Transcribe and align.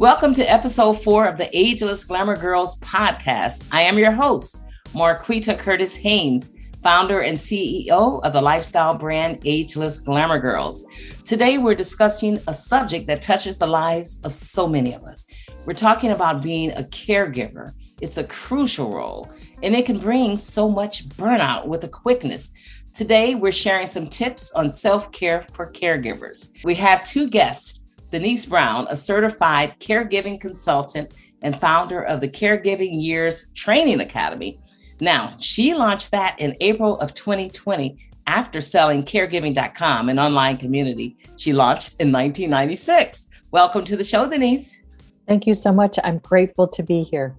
Welcome 0.00 0.32
to 0.36 0.50
episode 0.50 0.94
four 0.94 1.26
of 1.26 1.36
the 1.36 1.54
Ageless 1.54 2.04
Glamour 2.04 2.36
Girls 2.36 2.80
podcast. 2.80 3.68
I 3.70 3.82
am 3.82 3.98
your 3.98 4.12
host, 4.12 4.64
Marqueeta 4.94 5.58
Curtis 5.58 5.94
Haynes, 5.94 6.54
founder 6.82 7.20
and 7.20 7.36
CEO 7.36 8.24
of 8.24 8.32
the 8.32 8.40
lifestyle 8.40 8.96
brand 8.96 9.42
Ageless 9.44 10.00
Glamour 10.00 10.38
Girls. 10.38 10.86
Today, 11.26 11.58
we're 11.58 11.74
discussing 11.74 12.38
a 12.48 12.54
subject 12.54 13.08
that 13.08 13.20
touches 13.20 13.58
the 13.58 13.66
lives 13.66 14.22
of 14.24 14.32
so 14.32 14.66
many 14.66 14.94
of 14.94 15.04
us. 15.04 15.26
We're 15.66 15.74
talking 15.74 16.12
about 16.12 16.42
being 16.42 16.70
a 16.70 16.84
caregiver. 16.84 17.74
It's 18.00 18.16
a 18.16 18.24
crucial 18.24 18.94
role, 18.94 19.30
and 19.62 19.76
it 19.76 19.84
can 19.84 19.98
bring 19.98 20.38
so 20.38 20.70
much 20.70 21.10
burnout 21.10 21.66
with 21.66 21.84
a 21.84 21.88
quickness. 21.88 22.52
Today, 22.94 23.34
we're 23.34 23.52
sharing 23.52 23.86
some 23.86 24.06
tips 24.06 24.54
on 24.54 24.72
self 24.72 25.12
care 25.12 25.42
for 25.52 25.70
caregivers. 25.70 26.52
We 26.64 26.74
have 26.76 27.04
two 27.04 27.28
guests 27.28 27.79
Denise 28.10 28.46
Brown, 28.46 28.86
a 28.90 28.96
certified 28.96 29.78
caregiving 29.78 30.40
consultant 30.40 31.14
and 31.42 31.58
founder 31.60 32.02
of 32.02 32.20
the 32.20 32.28
Caregiving 32.28 33.02
Years 33.02 33.52
Training 33.52 34.00
Academy. 34.00 34.58
Now, 35.00 35.34
she 35.40 35.74
launched 35.74 36.10
that 36.10 36.38
in 36.40 36.56
April 36.60 36.98
of 36.98 37.14
2020 37.14 37.96
after 38.26 38.60
selling 38.60 39.04
caregiving.com, 39.04 40.08
an 40.08 40.18
online 40.18 40.56
community 40.56 41.16
she 41.36 41.52
launched 41.52 42.00
in 42.00 42.12
1996. 42.12 43.28
Welcome 43.52 43.84
to 43.84 43.96
the 43.96 44.04
show, 44.04 44.28
Denise. 44.28 44.86
Thank 45.26 45.46
you 45.46 45.54
so 45.54 45.72
much. 45.72 45.98
I'm 46.02 46.18
grateful 46.18 46.66
to 46.68 46.82
be 46.82 47.02
here. 47.02 47.36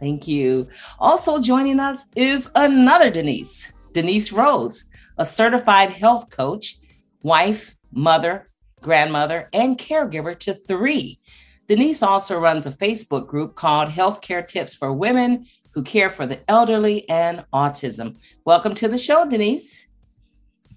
Thank 0.00 0.26
you. 0.26 0.68
Also 0.98 1.40
joining 1.40 1.78
us 1.78 2.08
is 2.16 2.50
another 2.54 3.10
Denise, 3.10 3.72
Denice 3.92 4.32
Rhodes, 4.32 4.90
a 5.18 5.24
certified 5.24 5.90
health 5.90 6.30
coach, 6.30 6.78
wife, 7.22 7.76
mother, 7.92 8.48
grandmother, 8.82 9.48
and 9.52 9.78
caregiver 9.78 10.38
to 10.40 10.54
three. 10.54 11.18
Denise 11.68 12.02
also 12.02 12.38
runs 12.38 12.66
a 12.66 12.72
Facebook 12.72 13.26
group 13.26 13.54
called 13.54 13.88
Healthcare 13.88 14.46
Tips 14.46 14.74
for 14.74 14.92
Women 14.92 15.46
Who 15.70 15.82
Care 15.82 16.10
for 16.10 16.26
the 16.26 16.40
Elderly 16.50 17.08
and 17.08 17.44
Autism. 17.52 18.16
Welcome 18.44 18.74
to 18.74 18.88
the 18.88 18.98
show, 18.98 19.26
Denise. 19.28 19.88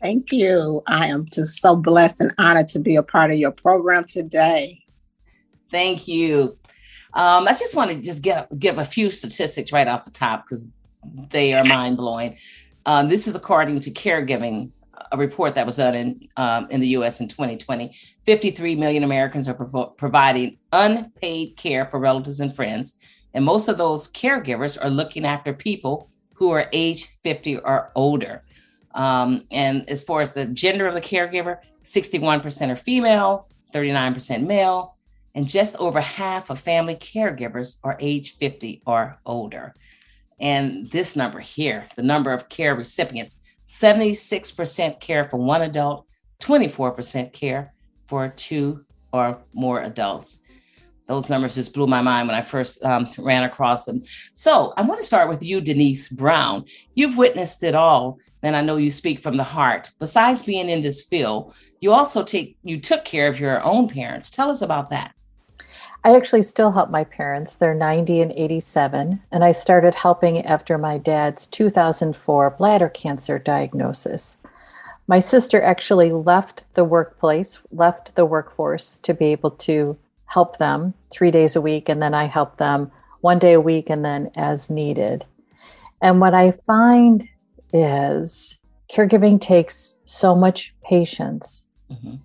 Thank 0.02 0.32
you. 0.32 0.82
I 0.88 1.08
am 1.08 1.26
just 1.26 1.60
so 1.60 1.76
blessed 1.76 2.22
and 2.22 2.34
honored 2.38 2.68
to 2.70 2.80
be 2.80 2.96
a 2.96 3.04
part 3.04 3.32
of 3.32 3.38
your 3.38 3.52
program 3.52 4.04
today. 4.04 4.84
Thank 5.72 6.08
you. 6.08 6.58
Um, 7.14 7.48
I 7.48 7.52
just 7.52 7.76
want 7.76 7.92
to 7.92 8.02
just 8.02 8.22
get, 8.22 8.58
give 8.60 8.78
a 8.78 8.86
few 8.86 9.10
statistics 9.10 9.72
right 9.72 9.88
off 9.88 10.04
the 10.04 10.12
top 10.12 10.46
because 10.46 10.68
they 11.32 11.54
are 11.54 11.64
mind 11.64 11.98
blowing. 11.98 12.38
Um, 12.86 13.10
this 13.10 13.28
is 13.28 13.36
according 13.36 13.80
to 13.82 13.92
Caregiving 13.92 14.72
a 15.16 15.18
report 15.18 15.56
that 15.56 15.66
was 15.66 15.78
done 15.78 15.96
in 15.96 16.28
um, 16.38 16.68
in 16.70 16.82
the 16.82 16.90
U.S. 16.90 17.20
in 17.20 17.28
2020. 17.28 17.96
53 18.26 18.76
million 18.76 19.04
Americans 19.04 19.50
are 19.50 19.56
providing 19.98 20.58
unpaid 20.72 21.58
care 21.58 21.86
for 21.86 22.00
relatives 22.00 22.40
and 22.40 22.56
friends, 22.56 22.98
and 23.34 23.44
most 23.44 23.68
of 23.68 23.78
those 23.78 24.12
caregivers 24.12 24.78
are 24.84 24.90
looking 24.90 25.26
after 25.26 25.54
people 25.54 26.10
who 26.34 26.52
are 26.52 26.70
age 26.74 27.18
50 27.24 27.60
or 27.60 27.92
older. 27.96 28.44
Um, 28.94 29.46
and 29.52 29.90
as 29.90 30.04
far 30.04 30.22
as 30.22 30.32
the 30.32 30.46
gender 30.46 30.88
of 30.88 30.96
the 30.96 31.02
caregiver, 31.02 31.58
61% 31.82 32.70
are 32.70 32.76
female, 32.76 33.50
39% 33.74 34.46
male, 34.46 34.96
and 35.34 35.48
just 35.48 35.76
over 35.78 36.00
half 36.00 36.50
of 36.50 36.60
family 36.60 36.96
caregivers 36.96 37.78
are 37.84 37.98
age 38.00 38.38
50 38.38 38.82
or 38.86 39.18
older. 39.26 39.74
And 40.40 40.90
this 40.92 41.16
number 41.16 41.40
here, 41.40 41.88
the 41.96 42.04
number 42.04 42.34
of 42.34 42.50
care 42.50 42.76
recipients, 42.76 43.42
76% 43.66 45.00
care 45.00 45.26
for 45.26 45.38
one 45.38 45.64
adult, 45.64 46.06
24% 46.42 47.34
care 47.34 47.74
for 48.06 48.30
two 48.30 48.86
or 49.12 49.40
more 49.54 49.82
adults. 49.82 50.42
Those 51.08 51.30
numbers 51.30 51.56
just 51.56 51.74
blew 51.74 51.86
my 51.86 52.02
mind 52.02 52.28
when 52.28 52.36
I 52.36 52.42
first 52.42 52.84
um, 52.84 53.08
ran 53.18 53.44
across 53.44 53.86
them. 53.86 54.02
So 54.34 54.74
I 54.76 54.82
want 54.82 55.00
to 55.00 55.06
start 55.06 55.30
with 55.30 55.44
you, 55.44 55.62
Denise 55.62 56.10
Brown. 56.10 56.66
You've 56.96 57.18
witnessed 57.18 57.64
it 57.64 57.76
all, 57.76 58.18
and 58.42 58.56
I 58.56 58.62
know 58.62 58.78
you 58.78 58.90
speak 58.90 59.20
from 59.20 59.38
the 59.38 59.44
heart. 59.44 59.92
Besides 60.00 60.42
being 60.42 60.68
in 60.70 60.82
this 60.82 61.04
field, 61.04 61.56
you 61.80 61.92
also 61.92 62.24
take 62.24 62.58
you 62.64 62.80
took 62.80 63.06
care 63.06 63.28
of 63.28 63.40
your 63.40 63.64
own 63.64 63.88
parents. 63.88 64.32
Tell 64.32 64.50
us 64.50 64.64
about 64.64 64.90
that. 64.90 65.14
I 66.06 66.16
actually 66.16 66.44
still 66.44 66.72
help 66.72 66.92
my 66.92 67.04
parents. 67.04 67.56
They're 67.56 67.74
90 67.74 68.22
and 68.22 68.32
87. 68.38 69.24
And 69.32 69.44
I 69.44 69.52
started 69.52 69.96
helping 69.96 70.46
after 70.46 70.78
my 70.78 71.00
dad's 71.00 71.48
2004 71.48 72.52
bladder 72.52 72.90
cancer 72.90 73.40
diagnosis. 73.40 74.38
My 75.08 75.18
sister 75.18 75.60
actually 75.60 76.12
left 76.12 76.72
the 76.76 76.84
workplace, 76.84 77.58
left 77.72 78.14
the 78.14 78.26
workforce 78.26 79.00
to 79.00 79.16
be 79.16 79.32
able 79.32 79.50
to 79.52 79.98
help 80.28 80.60
them 80.60 80.94
three 81.10 81.32
days 81.32 81.56
a 81.56 81.62
week. 81.62 81.90
And 81.90 82.04
then 82.04 82.14
I 82.14 82.26
help 82.26 82.58
them 82.58 82.92
one 83.22 83.40
day 83.40 83.54
a 83.54 83.62
week 83.62 83.90
and 83.90 84.06
then 84.06 84.30
as 84.36 84.70
needed. 84.70 85.26
And 86.04 86.22
what 86.22 86.36
I 86.36 86.52
find 86.52 87.28
is 87.74 88.60
caregiving 88.92 89.42
takes 89.42 89.98
so 90.06 90.36
much 90.36 90.72
patience. 90.84 91.68
Mm-hmm 91.90 92.18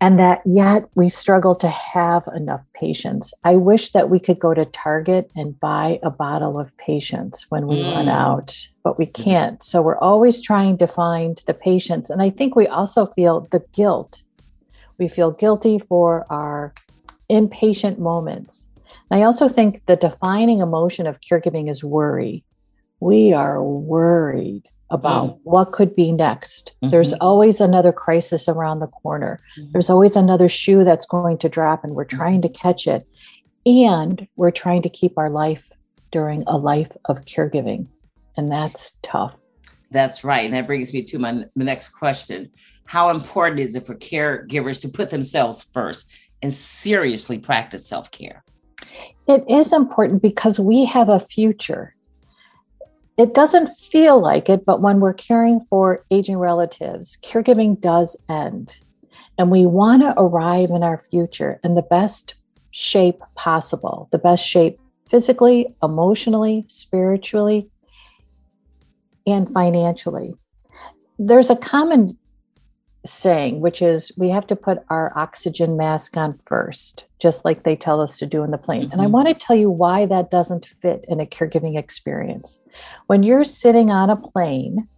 and 0.00 0.18
that 0.18 0.40
yet 0.46 0.88
we 0.94 1.08
struggle 1.10 1.54
to 1.56 1.68
have 1.68 2.26
enough 2.34 2.64
patience. 2.72 3.34
I 3.44 3.56
wish 3.56 3.92
that 3.92 4.08
we 4.08 4.18
could 4.18 4.38
go 4.38 4.54
to 4.54 4.64
Target 4.64 5.30
and 5.36 5.60
buy 5.60 5.98
a 6.02 6.10
bottle 6.10 6.58
of 6.58 6.74
patience 6.78 7.46
when 7.50 7.66
we 7.66 7.76
mm. 7.76 7.94
run 7.94 8.08
out, 8.08 8.56
but 8.82 8.98
we 8.98 9.06
mm-hmm. 9.06 9.22
can't. 9.22 9.62
So 9.62 9.82
we're 9.82 9.98
always 9.98 10.40
trying 10.40 10.78
to 10.78 10.86
find 10.86 11.42
the 11.46 11.52
patience. 11.52 12.08
And 12.08 12.22
I 12.22 12.30
think 12.30 12.56
we 12.56 12.66
also 12.66 13.06
feel 13.06 13.46
the 13.50 13.62
guilt. 13.72 14.22
We 14.96 15.06
feel 15.06 15.32
guilty 15.32 15.78
for 15.78 16.26
our 16.30 16.72
impatient 17.28 17.98
moments. 17.98 18.68
And 19.10 19.20
I 19.20 19.24
also 19.24 19.48
think 19.48 19.84
the 19.84 19.96
defining 19.96 20.60
emotion 20.60 21.06
of 21.06 21.20
caregiving 21.20 21.70
is 21.70 21.84
worry. 21.84 22.42
We 23.00 23.34
are 23.34 23.62
worried 23.62 24.68
about 24.90 25.30
mm. 25.30 25.40
what 25.44 25.72
could 25.72 25.94
be 25.94 26.12
next. 26.12 26.72
Mm-hmm. 26.82 26.90
There's 26.90 27.12
always 27.14 27.60
another 27.60 27.92
crisis 27.92 28.48
around 28.48 28.80
the 28.80 28.88
corner. 28.88 29.38
Mm-hmm. 29.58 29.72
There's 29.72 29.90
always 29.90 30.16
another 30.16 30.48
shoe 30.48 30.84
that's 30.84 31.06
going 31.06 31.38
to 31.38 31.48
drop, 31.48 31.84
and 31.84 31.94
we're 31.94 32.04
mm-hmm. 32.04 32.18
trying 32.18 32.42
to 32.42 32.48
catch 32.48 32.86
it. 32.86 33.06
And 33.66 34.26
we're 34.36 34.50
trying 34.50 34.82
to 34.82 34.88
keep 34.88 35.18
our 35.18 35.30
life 35.30 35.70
during 36.10 36.42
a 36.46 36.56
life 36.56 36.90
of 37.04 37.24
caregiving. 37.24 37.86
And 38.36 38.50
that's 38.50 38.98
tough. 39.02 39.36
That's 39.90 40.24
right. 40.24 40.44
And 40.44 40.54
that 40.54 40.66
brings 40.66 40.92
me 40.92 41.02
to 41.04 41.18
my, 41.18 41.32
my 41.32 41.64
next 41.64 41.90
question. 41.90 42.50
How 42.86 43.10
important 43.10 43.60
is 43.60 43.76
it 43.76 43.86
for 43.86 43.94
caregivers 43.94 44.80
to 44.82 44.88
put 44.88 45.10
themselves 45.10 45.62
first 45.62 46.10
and 46.42 46.54
seriously 46.54 47.38
practice 47.38 47.86
self 47.86 48.10
care? 48.10 48.44
It 49.26 49.44
is 49.48 49.72
important 49.72 50.22
because 50.22 50.58
we 50.58 50.84
have 50.86 51.08
a 51.08 51.20
future 51.20 51.94
it 53.20 53.34
doesn't 53.34 53.68
feel 53.68 54.20
like 54.20 54.48
it, 54.48 54.64
but 54.64 54.80
when 54.80 54.98
we're 54.98 55.12
caring 55.12 55.60
for 55.68 56.04
aging 56.10 56.38
relatives, 56.38 57.18
caregiving 57.22 57.78
does 57.78 58.16
end. 58.28 58.78
And 59.36 59.50
we 59.50 59.66
want 59.66 60.02
to 60.02 60.18
arrive 60.18 60.70
in 60.70 60.82
our 60.82 60.98
future 61.10 61.60
in 61.62 61.74
the 61.74 61.82
best 61.82 62.34
shape 62.70 63.20
possible, 63.34 64.08
the 64.10 64.18
best 64.18 64.46
shape 64.46 64.80
physically, 65.08 65.74
emotionally, 65.82 66.64
spiritually, 66.68 67.68
and 69.26 69.48
financially. 69.52 70.34
There's 71.18 71.50
a 71.50 71.56
common 71.56 72.16
saying, 73.04 73.60
which 73.60 73.82
is 73.82 74.12
we 74.16 74.30
have 74.30 74.46
to 74.46 74.56
put 74.56 74.78
our 74.88 75.12
oxygen 75.16 75.76
mask 75.76 76.16
on 76.16 76.38
first, 76.46 77.04
just 77.20 77.44
like 77.44 77.62
they 77.62 77.76
tell 77.76 78.00
us 78.00 78.18
to 78.18 78.26
do 78.26 78.42
in 78.42 78.50
the 78.50 78.58
plane. 78.58 78.82
Mm-hmm. 78.82 78.92
And 78.92 79.00
I 79.00 79.04
mm-hmm. 79.04 79.12
want 79.12 79.28
to 79.28 79.34
tell 79.34 79.56
you 79.56 79.70
why 79.70 80.06
that 80.06 80.30
doesn't 80.30 80.66
fit 80.80 81.04
in 81.08 81.20
a 81.20 81.26
caregiving 81.26 81.78
experience. 81.78 82.62
When 83.06 83.22
you're 83.22 83.44
sitting 83.44 83.90
on 83.90 84.10
a 84.10 84.16
plane, 84.16 84.88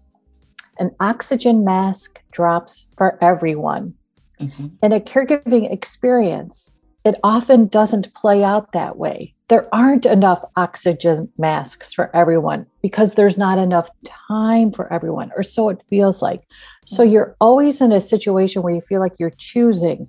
an 0.79 0.91
oxygen 1.01 1.65
mask 1.65 2.21
drops 2.31 2.87
for 2.97 3.23
everyone. 3.23 3.95
Mm-hmm. 4.41 4.69
In 4.83 4.93
a 4.93 5.01
caregiving 5.01 5.73
experience, 5.73 6.75
it 7.05 7.19
often 7.23 7.67
doesn't 7.67 8.15
play 8.15 8.43
out 8.43 8.73
that 8.73 8.97
way 8.97 9.35
there 9.53 9.69
aren't 9.71 10.07
enough 10.07 10.43
oxygen 10.57 11.31
masks 11.37 11.93
for 11.93 12.11
everyone 12.17 12.65
because 12.81 13.17
there's 13.17 13.37
not 13.37 13.59
enough 13.59 13.91
time 14.27 14.73
for 14.73 14.91
everyone, 14.91 15.31
or 15.37 15.43
so 15.43 15.69
it 15.69 15.85
feels 15.91 16.23
like. 16.23 16.41
So 16.87 17.03
mm-hmm. 17.03 17.13
you're 17.13 17.37
always 17.39 17.83
in 17.83 17.93
a 17.93 18.01
situation 18.01 18.63
where 18.63 18.73
you 18.73 18.81
feel 18.81 18.99
like 18.99 19.21
you're 19.21 19.29
choosing 19.37 20.09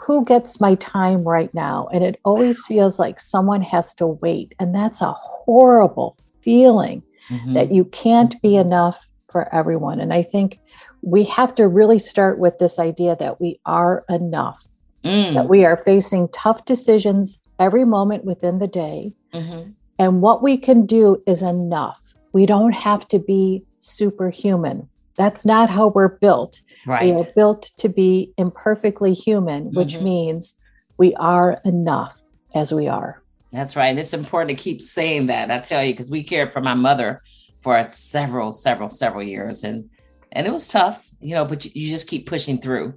who 0.00 0.24
gets 0.24 0.60
my 0.60 0.74
time 0.76 1.22
right 1.22 1.52
now. 1.52 1.88
And 1.92 2.04
it 2.04 2.20
always 2.24 2.64
feels 2.66 2.98
like 2.98 3.20
someone 3.20 3.62
has 3.62 3.92
to 3.94 4.06
wait. 4.06 4.54
And 4.58 4.74
that's 4.74 5.02
a 5.02 5.12
horrible 5.12 6.16
feeling 6.40 7.02
mm-hmm. 7.28 7.54
that 7.54 7.72
you 7.72 7.84
can't 7.84 8.40
be 8.40 8.50
mm-hmm. 8.50 8.68
enough 8.68 9.08
for 9.28 9.52
everyone. 9.54 10.00
And 10.00 10.12
I 10.14 10.22
think 10.22 10.60
we 11.02 11.24
have 11.24 11.54
to 11.56 11.68
really 11.68 11.98
start 11.98 12.38
with 12.38 12.58
this 12.58 12.78
idea 12.78 13.16
that 13.16 13.40
we 13.40 13.60
are 13.66 14.04
enough, 14.08 14.66
mm. 15.04 15.34
that 15.34 15.48
we 15.48 15.64
are 15.64 15.76
facing 15.76 16.28
tough 16.28 16.64
decisions 16.64 17.38
every 17.58 17.84
moment 17.84 18.24
within 18.24 18.58
the 18.58 18.68
day. 18.68 19.12
Mm-hmm. 19.34 19.72
And 19.98 20.22
what 20.22 20.42
we 20.42 20.56
can 20.56 20.86
do 20.86 21.22
is 21.26 21.42
enough. 21.42 22.00
We 22.32 22.46
don't 22.46 22.72
have 22.72 23.06
to 23.08 23.18
be 23.18 23.64
superhuman. 23.80 24.88
That's 25.16 25.44
not 25.44 25.68
how 25.68 25.88
we're 25.88 26.08
built. 26.08 26.62
Right. 26.86 27.14
We 27.14 27.20
are 27.20 27.28
built 27.34 27.70
to 27.78 27.88
be 27.88 28.32
imperfectly 28.36 29.12
human, 29.12 29.72
which 29.72 29.94
mm-hmm. 29.94 30.04
means 30.04 30.54
We 30.96 31.14
are 31.14 31.60
enough 31.64 32.18
as 32.54 32.72
we 32.72 32.88
are. 32.88 33.22
That's 33.52 33.76
right. 33.76 33.86
And 33.86 33.98
it's 33.98 34.14
important 34.14 34.56
to 34.56 34.62
keep 34.62 34.82
saying 34.82 35.26
that. 35.26 35.50
I 35.50 35.58
tell 35.60 35.84
you, 35.84 35.92
because 35.92 36.10
we 36.10 36.22
cared 36.22 36.52
for 36.52 36.60
my 36.60 36.74
mother 36.74 37.22
for 37.60 37.82
several, 37.84 38.52
several, 38.52 38.90
several 38.90 39.22
years. 39.22 39.64
And 39.64 39.88
and 40.32 40.46
it 40.46 40.52
was 40.52 40.68
tough, 40.68 41.08
you 41.20 41.34
know, 41.34 41.44
but 41.44 41.64
you, 41.64 41.70
you 41.74 41.88
just 41.90 42.06
keep 42.06 42.26
pushing 42.26 42.58
through. 42.58 42.94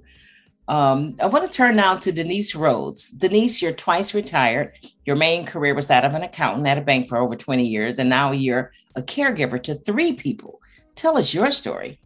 Um, 0.68 1.16
I 1.20 1.26
want 1.26 1.50
to 1.50 1.56
turn 1.56 1.76
now 1.76 1.96
to 1.96 2.12
Denice 2.12 2.54
Rhodes. 2.54 3.10
Denise, 3.10 3.60
you're 3.60 3.72
twice 3.72 4.14
retired. 4.14 4.72
Your 5.04 5.16
main 5.16 5.44
career 5.44 5.74
was 5.74 5.88
that 5.88 6.04
of 6.04 6.14
an 6.14 6.22
accountant 6.22 6.66
at 6.66 6.78
a 6.78 6.82
bank 6.82 7.08
for 7.08 7.18
over 7.18 7.34
20 7.34 7.66
years, 7.66 7.98
and 7.98 8.08
now 8.08 8.32
you're 8.32 8.72
a 8.94 9.02
caregiver 9.02 9.60
to 9.64 9.74
three 9.74 10.12
people. 10.12 10.60
Tell 10.94 11.16
us 11.16 11.34
your 11.34 11.50
story. 11.50 11.98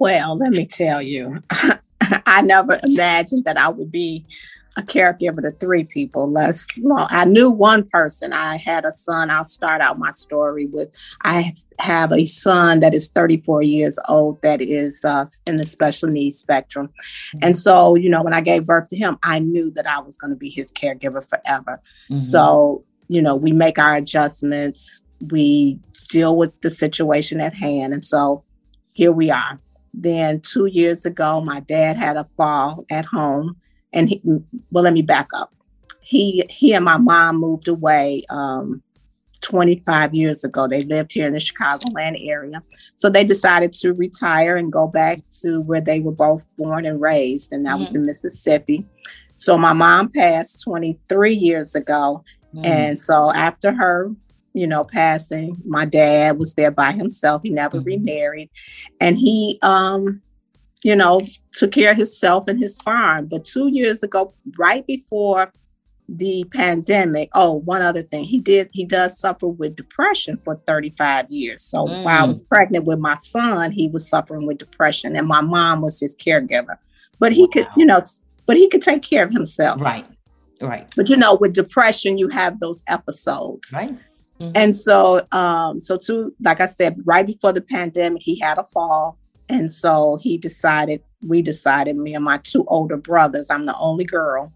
Well, 0.00 0.38
let 0.38 0.50
me 0.50 0.64
tell 0.64 1.02
you, 1.02 1.42
I 2.26 2.40
never 2.40 2.80
imagined 2.82 3.44
that 3.44 3.58
I 3.58 3.68
would 3.68 3.92
be 3.92 4.24
a 4.78 4.82
caregiver 4.82 5.42
to 5.42 5.50
three 5.50 5.84
people. 5.84 6.30
Less 6.30 6.66
long. 6.78 7.06
I 7.10 7.26
knew 7.26 7.50
one 7.50 7.86
person. 7.86 8.32
I 8.32 8.56
had 8.56 8.86
a 8.86 8.92
son. 8.92 9.28
I'll 9.28 9.44
start 9.44 9.82
out 9.82 9.98
my 9.98 10.10
story 10.10 10.66
with 10.66 10.88
I 11.22 11.52
have 11.80 12.12
a 12.12 12.24
son 12.24 12.80
that 12.80 12.94
is 12.94 13.08
34 13.08 13.62
years 13.62 13.98
old 14.08 14.40
that 14.40 14.62
is 14.62 15.04
uh, 15.04 15.26
in 15.46 15.58
the 15.58 15.66
special 15.66 16.08
needs 16.08 16.38
spectrum. 16.38 16.88
Mm-hmm. 16.88 17.38
And 17.42 17.56
so, 17.56 17.94
you 17.94 18.08
know, 18.08 18.22
when 18.22 18.32
I 18.32 18.40
gave 18.40 18.64
birth 18.64 18.88
to 18.88 18.96
him, 18.96 19.18
I 19.22 19.38
knew 19.38 19.70
that 19.72 19.86
I 19.86 20.00
was 20.00 20.16
going 20.16 20.30
to 20.30 20.36
be 20.36 20.48
his 20.48 20.72
caregiver 20.72 21.22
forever. 21.28 21.82
Mm-hmm. 22.04 22.18
So, 22.18 22.84
you 23.08 23.20
know, 23.20 23.36
we 23.36 23.52
make 23.52 23.78
our 23.78 23.96
adjustments, 23.96 25.02
we 25.30 25.78
deal 26.08 26.36
with 26.36 26.58
the 26.62 26.70
situation 26.70 27.38
at 27.38 27.54
hand. 27.54 27.92
And 27.92 28.06
so 28.06 28.44
here 28.92 29.12
we 29.12 29.30
are. 29.30 29.60
Then 29.92 30.40
two 30.40 30.66
years 30.66 31.04
ago, 31.04 31.40
my 31.40 31.60
dad 31.60 31.96
had 31.96 32.16
a 32.16 32.28
fall 32.36 32.84
at 32.90 33.04
home 33.04 33.56
and 33.92 34.08
he, 34.08 34.22
well, 34.70 34.84
let 34.84 34.92
me 34.92 35.02
back 35.02 35.28
up. 35.34 35.52
He 36.00 36.44
he 36.48 36.72
and 36.72 36.84
my 36.84 36.96
mom 36.96 37.36
moved 37.36 37.68
away 37.68 38.24
um, 38.30 38.82
25 39.42 40.14
years 40.14 40.44
ago. 40.44 40.66
They 40.66 40.82
lived 40.82 41.12
here 41.12 41.26
in 41.26 41.34
the 41.34 41.38
Chicagoland 41.38 42.16
area, 42.26 42.62
so 42.94 43.10
they 43.10 43.24
decided 43.24 43.72
to 43.74 43.92
retire 43.92 44.56
and 44.56 44.72
go 44.72 44.86
back 44.86 45.20
to 45.42 45.60
where 45.60 45.80
they 45.80 46.00
were 46.00 46.12
both 46.12 46.46
born 46.56 46.86
and 46.86 47.00
raised, 47.00 47.52
and 47.52 47.64
that 47.66 47.72
mm-hmm. 47.72 47.80
was 47.80 47.94
in 47.94 48.06
Mississippi. 48.06 48.86
So 49.34 49.56
my 49.56 49.72
mom 49.72 50.10
passed 50.10 50.62
23 50.64 51.34
years 51.34 51.74
ago, 51.74 52.24
mm-hmm. 52.54 52.64
and 52.64 52.98
so 52.98 53.32
after 53.32 53.72
her 53.72 54.10
you 54.52 54.66
know, 54.66 54.84
passing. 54.84 55.56
My 55.64 55.84
dad 55.84 56.38
was 56.38 56.54
there 56.54 56.70
by 56.70 56.92
himself. 56.92 57.42
He 57.42 57.50
never 57.50 57.78
mm-hmm. 57.78 57.86
remarried. 57.86 58.50
And 59.00 59.16
he 59.16 59.58
um 59.62 60.22
you 60.82 60.96
know, 60.96 61.20
took 61.52 61.72
care 61.72 61.90
of 61.90 61.96
himself 61.96 62.48
and 62.48 62.58
his 62.58 62.80
farm. 62.80 63.26
But 63.26 63.44
two 63.44 63.68
years 63.68 64.02
ago, 64.02 64.34
right 64.58 64.86
before 64.86 65.52
the 66.08 66.44
pandemic, 66.52 67.28
oh, 67.34 67.52
one 67.52 67.82
other 67.82 68.02
thing, 68.02 68.24
he 68.24 68.40
did, 68.40 68.68
he 68.72 68.84
does 68.84 69.18
suffer 69.18 69.46
with 69.46 69.76
depression 69.76 70.40
for 70.42 70.60
35 70.66 71.30
years. 71.30 71.62
So 71.62 71.86
mm. 71.86 72.04
while 72.04 72.24
I 72.24 72.26
was 72.26 72.42
pregnant 72.42 72.84
with 72.84 72.98
my 72.98 73.14
son, 73.16 73.72
he 73.72 73.88
was 73.88 74.08
suffering 74.08 74.46
with 74.46 74.58
depression, 74.58 75.16
and 75.16 75.28
my 75.28 75.40
mom 75.40 75.82
was 75.82 76.00
his 76.00 76.16
caregiver. 76.16 76.76
But 77.18 77.32
he 77.32 77.42
wow. 77.42 77.48
could, 77.52 77.68
you 77.76 77.84
know, 77.84 78.02
but 78.46 78.56
he 78.56 78.68
could 78.68 78.82
take 78.82 79.02
care 79.02 79.24
of 79.24 79.30
himself. 79.30 79.80
Right. 79.80 80.06
Right. 80.62 80.86
But 80.94 81.08
you 81.08 81.16
know, 81.16 81.34
with 81.34 81.54
depression, 81.54 82.18
you 82.18 82.28
have 82.28 82.60
those 82.60 82.82
episodes. 82.86 83.72
Right. 83.72 83.96
Mm-hmm. 84.40 84.52
And 84.54 84.76
so, 84.76 85.20
um, 85.32 85.82
so 85.82 85.98
to 85.98 86.34
like 86.42 86.60
I 86.60 86.66
said, 86.66 86.96
right 87.04 87.26
before 87.26 87.52
the 87.52 87.60
pandemic, 87.60 88.22
he 88.22 88.38
had 88.40 88.58
a 88.58 88.64
fall 88.64 89.18
and 89.50 89.70
so 89.70 90.16
he 90.22 90.38
decided, 90.38 91.02
we 91.26 91.42
decided, 91.42 91.96
me 91.96 92.14
and 92.14 92.24
my 92.24 92.38
two 92.38 92.64
older 92.68 92.96
brothers, 92.96 93.50
I'm 93.50 93.64
the 93.64 93.76
only 93.78 94.04
girl 94.04 94.52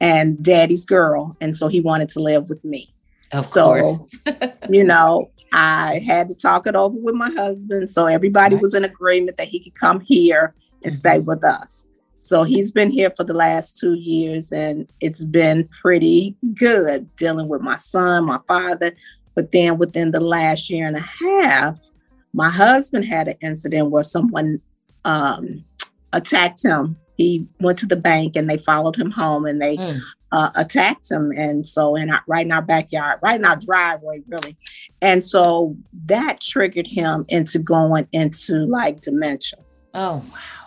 and 0.00 0.40
daddy's 0.42 0.84
girl. 0.84 1.34
And 1.40 1.56
so 1.56 1.66
he 1.66 1.80
wanted 1.80 2.10
to 2.10 2.20
live 2.20 2.48
with 2.48 2.62
me. 2.62 2.94
Of 3.32 3.46
so, 3.46 4.06
you 4.70 4.84
know, 4.84 5.30
I 5.52 6.02
had 6.06 6.28
to 6.28 6.34
talk 6.34 6.66
it 6.66 6.76
over 6.76 6.96
with 6.98 7.14
my 7.14 7.30
husband. 7.30 7.88
So 7.88 8.04
everybody 8.04 8.54
right. 8.54 8.62
was 8.62 8.74
in 8.74 8.84
agreement 8.84 9.38
that 9.38 9.48
he 9.48 9.60
could 9.60 9.74
come 9.74 10.00
here 10.00 10.54
and 10.84 10.92
stay 10.92 11.16
mm-hmm. 11.16 11.24
with 11.24 11.42
us. 11.42 11.86
So 12.20 12.42
he's 12.42 12.72
been 12.72 12.90
here 12.90 13.12
for 13.16 13.24
the 13.24 13.34
last 13.34 13.78
two 13.78 13.94
years 13.94 14.52
and 14.52 14.90
it's 15.00 15.24
been 15.24 15.68
pretty 15.68 16.36
good 16.54 17.14
dealing 17.16 17.48
with 17.48 17.60
my 17.60 17.76
son, 17.76 18.26
my 18.26 18.40
father. 18.48 18.92
But 19.34 19.52
then 19.52 19.78
within 19.78 20.10
the 20.10 20.20
last 20.20 20.68
year 20.68 20.86
and 20.86 20.96
a 20.96 21.00
half, 21.00 21.78
my 22.32 22.50
husband 22.50 23.04
had 23.04 23.28
an 23.28 23.36
incident 23.40 23.90
where 23.90 24.02
someone 24.02 24.60
um, 25.04 25.64
attacked 26.12 26.64
him. 26.64 26.96
He 27.16 27.46
went 27.60 27.78
to 27.80 27.86
the 27.86 27.96
bank 27.96 28.36
and 28.36 28.48
they 28.48 28.58
followed 28.58 28.96
him 28.96 29.10
home 29.10 29.44
and 29.44 29.60
they 29.60 29.76
mm. 29.76 30.00
uh, 30.32 30.50
attacked 30.54 31.10
him. 31.10 31.32
And 31.36 31.66
so, 31.66 31.96
in 31.96 32.10
our, 32.10 32.20
right 32.28 32.46
in 32.46 32.52
our 32.52 32.62
backyard, 32.62 33.18
right 33.22 33.38
in 33.38 33.44
our 33.44 33.56
driveway, 33.56 34.22
really. 34.28 34.56
And 35.02 35.24
so 35.24 35.76
that 36.06 36.40
triggered 36.40 36.86
him 36.86 37.24
into 37.28 37.58
going 37.58 38.06
into 38.12 38.66
like 38.66 39.00
dementia. 39.00 39.58
Oh, 39.94 40.24
wow. 40.32 40.57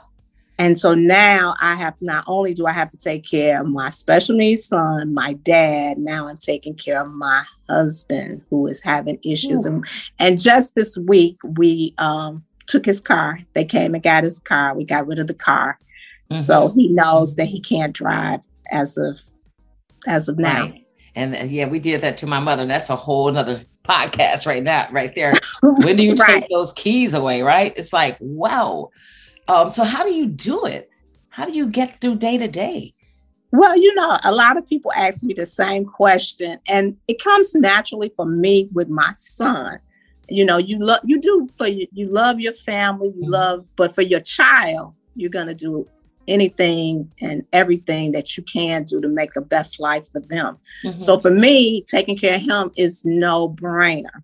And 0.62 0.78
so 0.78 0.94
now 0.94 1.56
I 1.60 1.74
have 1.74 1.96
not 2.02 2.24
only 2.28 2.54
do 2.54 2.68
I 2.68 2.72
have 2.72 2.90
to 2.90 2.98
take 2.98 3.26
care 3.26 3.60
of 3.60 3.68
my 3.68 3.90
special 3.90 4.36
needs 4.36 4.66
son, 4.66 5.12
my 5.12 5.34
dad, 5.34 5.98
now 5.98 6.28
I'm 6.28 6.38
taking 6.38 6.76
care 6.76 7.02
of 7.02 7.12
my 7.12 7.42
husband 7.68 8.44
who 8.52 8.68
is 8.68 8.80
having 8.80 9.18
issues. 9.26 9.66
And, 9.66 9.84
and 10.20 10.40
just 10.40 10.76
this 10.76 10.96
week 11.00 11.40
we 11.58 11.96
um, 11.98 12.44
took 12.68 12.86
his 12.86 13.02
car. 13.02 13.40
They 13.54 13.66
came 13.66 13.96
and 13.96 14.04
got 14.04 14.24
his 14.24 14.40
car. 14.40 14.76
We 14.76 14.84
got 14.84 15.08
rid 15.08 15.18
of 15.18 15.26
the 15.26 15.34
car. 15.34 15.80
Mm-hmm. 16.30 16.44
So 16.44 16.68
he 16.68 16.90
knows 16.90 17.38
that 17.38 17.46
he 17.46 17.60
can't 17.60 17.92
drive 17.92 18.42
as 18.72 19.00
of 19.00 19.20
as 20.06 20.30
of 20.30 20.38
now. 20.38 20.66
Right. 20.66 20.86
And 21.16 21.34
uh, 21.34 21.46
yeah, 21.46 21.66
we 21.66 21.80
did 21.80 22.02
that 22.02 22.18
to 22.18 22.28
my 22.28 22.40
mother. 22.40 22.68
That's 22.68 22.92
a 22.92 22.96
whole 22.96 23.36
other 23.36 23.66
podcast 23.84 24.46
right 24.46 24.62
now, 24.62 24.90
right 24.92 25.16
there. 25.16 25.34
When 25.64 25.98
do 25.98 26.04
you 26.04 26.14
right. 26.14 26.42
take 26.42 26.50
those 26.52 26.72
keys 26.74 27.16
away? 27.16 27.42
Right? 27.42 27.74
It's 27.76 27.94
like, 27.94 28.18
wow. 28.20 28.92
Um, 29.52 29.70
so 29.70 29.84
how 29.84 30.04
do 30.04 30.14
you 30.14 30.28
do 30.28 30.66
it? 30.66 30.90
How 31.28 31.46
do 31.46 31.52
you 31.52 31.68
get 31.68 32.00
through 32.00 32.16
day 32.16 32.38
to 32.38 32.48
day? 32.48 32.94
Well, 33.52 33.76
you 33.78 33.94
know, 33.96 34.18
a 34.24 34.32
lot 34.32 34.56
of 34.56 34.66
people 34.66 34.94
ask 34.94 35.26
me 35.26 35.34
the 35.34 35.46
same 35.46 35.84
question, 35.84 36.58
and 36.70 36.96
it 37.10 37.22
comes 37.22 37.54
naturally 37.54 38.14
for 38.16 38.26
me 38.26 38.70
with 38.72 38.88
my 38.88 39.12
son. 39.14 39.80
You 40.30 40.46
know, 40.46 40.58
you 40.58 40.80
love 40.80 41.02
you 41.04 41.20
do 41.20 41.50
for 41.58 41.68
you, 41.68 41.86
you 41.92 42.08
love 42.08 42.40
your 42.40 42.54
family, 42.54 43.10
you 43.10 43.24
mm-hmm. 43.24 43.34
love, 43.34 43.68
but 43.76 43.94
for 43.94 44.04
your 44.04 44.22
child, 44.22 44.94
you're 45.16 45.30
gonna 45.30 45.54
do 45.54 45.86
anything 46.30 47.12
and 47.20 47.46
everything 47.52 48.14
that 48.14 48.38
you 48.38 48.44
can 48.44 48.86
do 48.86 49.02
to 49.02 49.10
make 49.10 49.36
a 49.36 49.42
best 49.42 49.82
life 49.82 50.08
for 50.08 50.22
them. 50.22 50.58
Mm-hmm. 50.86 51.00
So 51.00 51.20
for 51.20 51.32
me, 51.32 51.84
taking 51.84 52.16
care 52.16 52.36
of 52.36 52.42
him 52.42 52.72
is 52.78 53.04
no 53.04 53.50
brainer. 53.50 54.24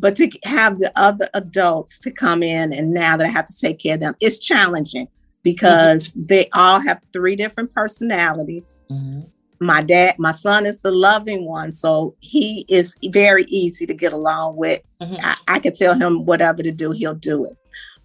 But 0.00 0.16
to 0.16 0.30
have 0.44 0.78
the 0.78 0.90
other 0.96 1.28
adults 1.34 1.98
to 2.00 2.10
come 2.10 2.42
in 2.42 2.72
and 2.72 2.92
now 2.92 3.18
that 3.18 3.26
I 3.26 3.30
have 3.30 3.44
to 3.44 3.54
take 3.54 3.78
care 3.78 3.94
of 3.94 4.00
them, 4.00 4.14
it's 4.20 4.38
challenging 4.38 5.08
because 5.42 6.08
mm-hmm. 6.08 6.26
they 6.26 6.48
all 6.54 6.80
have 6.80 7.00
three 7.12 7.36
different 7.36 7.72
personalities. 7.72 8.80
Mm-hmm. 8.90 9.20
My 9.60 9.82
dad, 9.82 10.18
my 10.18 10.32
son 10.32 10.64
is 10.64 10.78
the 10.78 10.90
loving 10.90 11.44
one, 11.44 11.72
so 11.72 12.16
he 12.20 12.64
is 12.70 12.96
very 13.10 13.44
easy 13.44 13.84
to 13.86 13.92
get 13.92 14.14
along 14.14 14.56
with. 14.56 14.80
Mm-hmm. 15.02 15.16
I, 15.22 15.36
I 15.48 15.58
can 15.58 15.74
tell 15.74 15.94
him 15.94 16.24
whatever 16.24 16.62
to 16.62 16.72
do, 16.72 16.92
he'll 16.92 17.14
do 17.14 17.44
it. 17.44 17.56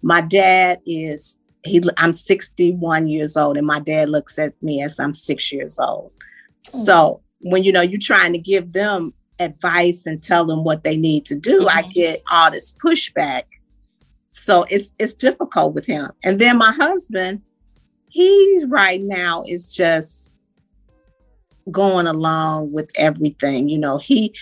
My 0.02 0.20
dad 0.20 0.80
is 0.84 1.38
he 1.64 1.82
I'm 1.96 2.12
61 2.12 3.08
years 3.08 3.36
old 3.36 3.56
and 3.56 3.66
my 3.66 3.80
dad 3.80 4.10
looks 4.10 4.38
at 4.38 4.52
me 4.62 4.82
as 4.82 5.00
I'm 5.00 5.14
6 5.14 5.52
years 5.52 5.78
old. 5.78 6.12
Mm-hmm. 6.68 6.78
So, 6.78 7.22
when 7.40 7.64
you 7.64 7.72
know 7.72 7.80
you're 7.80 8.00
trying 8.00 8.34
to 8.34 8.38
give 8.38 8.72
them 8.72 9.14
advice 9.38 10.06
and 10.06 10.22
tell 10.22 10.44
them 10.44 10.64
what 10.64 10.84
they 10.84 10.96
need 10.96 11.24
to 11.26 11.34
do, 11.34 11.60
mm-hmm. 11.60 11.78
I 11.78 11.82
get 11.82 12.22
all 12.30 12.50
this 12.50 12.72
pushback. 12.72 13.42
So 14.28 14.64
it's 14.68 14.92
it's 14.98 15.14
difficult 15.14 15.74
with 15.74 15.86
him. 15.86 16.10
And 16.24 16.38
then 16.38 16.58
my 16.58 16.72
husband, 16.72 17.42
he 18.08 18.64
right 18.68 19.00
now 19.00 19.42
is 19.46 19.74
just 19.74 20.32
going 21.70 22.06
along 22.06 22.72
with 22.72 22.90
everything. 22.96 23.68
You 23.68 23.78
know, 23.78 23.98
he 23.98 24.34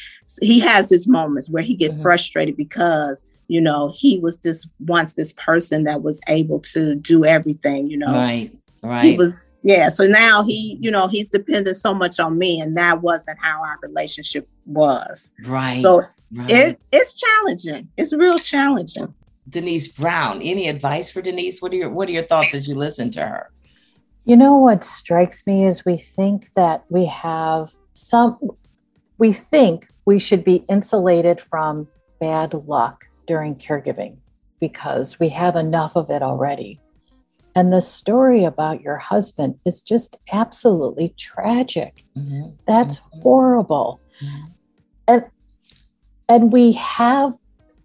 he 0.42 0.60
has 0.60 0.90
his 0.90 1.06
moments 1.06 1.48
where 1.48 1.62
he 1.62 1.74
get 1.74 1.92
mm-hmm. 1.92 2.02
frustrated 2.02 2.56
because 2.56 3.24
you 3.48 3.60
know 3.60 3.92
he 3.94 4.18
was 4.18 4.38
this 4.38 4.66
once 4.80 5.14
this 5.14 5.32
person 5.32 5.84
that 5.84 6.02
was 6.02 6.20
able 6.28 6.60
to 6.60 6.94
do 6.94 7.24
everything. 7.24 7.88
You 7.88 7.98
know, 7.98 8.14
right, 8.14 8.52
right. 8.84 9.04
He 9.04 9.16
was 9.16 9.44
yeah 9.62 9.88
so 9.88 10.06
now 10.06 10.42
he 10.42 10.78
you 10.80 10.90
know 10.90 11.06
he's 11.06 11.28
dependent 11.28 11.76
so 11.76 11.94
much 11.94 12.20
on 12.20 12.36
me 12.36 12.60
and 12.60 12.76
that 12.76 13.00
wasn't 13.02 13.38
how 13.40 13.62
our 13.62 13.78
relationship 13.82 14.48
was. 14.66 15.30
Right 15.46 15.80
so 15.80 16.02
right. 16.32 16.50
it 16.50 16.80
it's 16.92 17.14
challenging. 17.14 17.88
It's 17.96 18.12
real 18.12 18.38
challenging. 18.38 19.14
Denise 19.48 19.88
brown 19.88 20.42
any 20.42 20.68
advice 20.68 21.10
for 21.10 21.22
denise? 21.22 21.60
What 21.60 21.72
are 21.72 21.76
your 21.76 21.90
what 21.90 22.08
are 22.08 22.12
your 22.12 22.26
thoughts 22.26 22.54
as 22.54 22.68
you 22.68 22.74
listen 22.74 23.10
to 23.10 23.26
her? 23.26 23.50
You 24.24 24.36
know 24.36 24.56
what 24.56 24.84
strikes 24.84 25.46
me 25.46 25.64
is 25.64 25.84
we 25.84 25.96
think 25.96 26.52
that 26.54 26.84
we 26.88 27.06
have 27.06 27.74
some 27.94 28.38
we 29.18 29.32
think 29.32 29.88
we 30.04 30.18
should 30.18 30.44
be 30.44 30.64
insulated 30.68 31.40
from 31.40 31.88
bad 32.20 32.54
luck 32.66 33.06
during 33.26 33.54
caregiving 33.54 34.16
because 34.60 35.20
we 35.20 35.28
have 35.28 35.56
enough 35.56 35.96
of 35.96 36.10
it 36.10 36.22
already 36.22 36.80
And 37.54 37.72
the 37.72 37.80
story 37.80 38.44
about 38.44 38.80
your 38.80 38.96
husband 38.96 39.58
is 39.64 39.80
just 39.80 40.16
absolutely 40.32 41.14
tragic. 41.16 42.04
Mm-hmm. 42.16 42.50
That's 42.66 42.98
mm-hmm. 42.98 43.20
horrible. 43.20 44.00
Mm-hmm. 44.22 44.44
And 45.06 45.26
and 46.28 46.52
we 46.52 46.72
have 46.72 47.34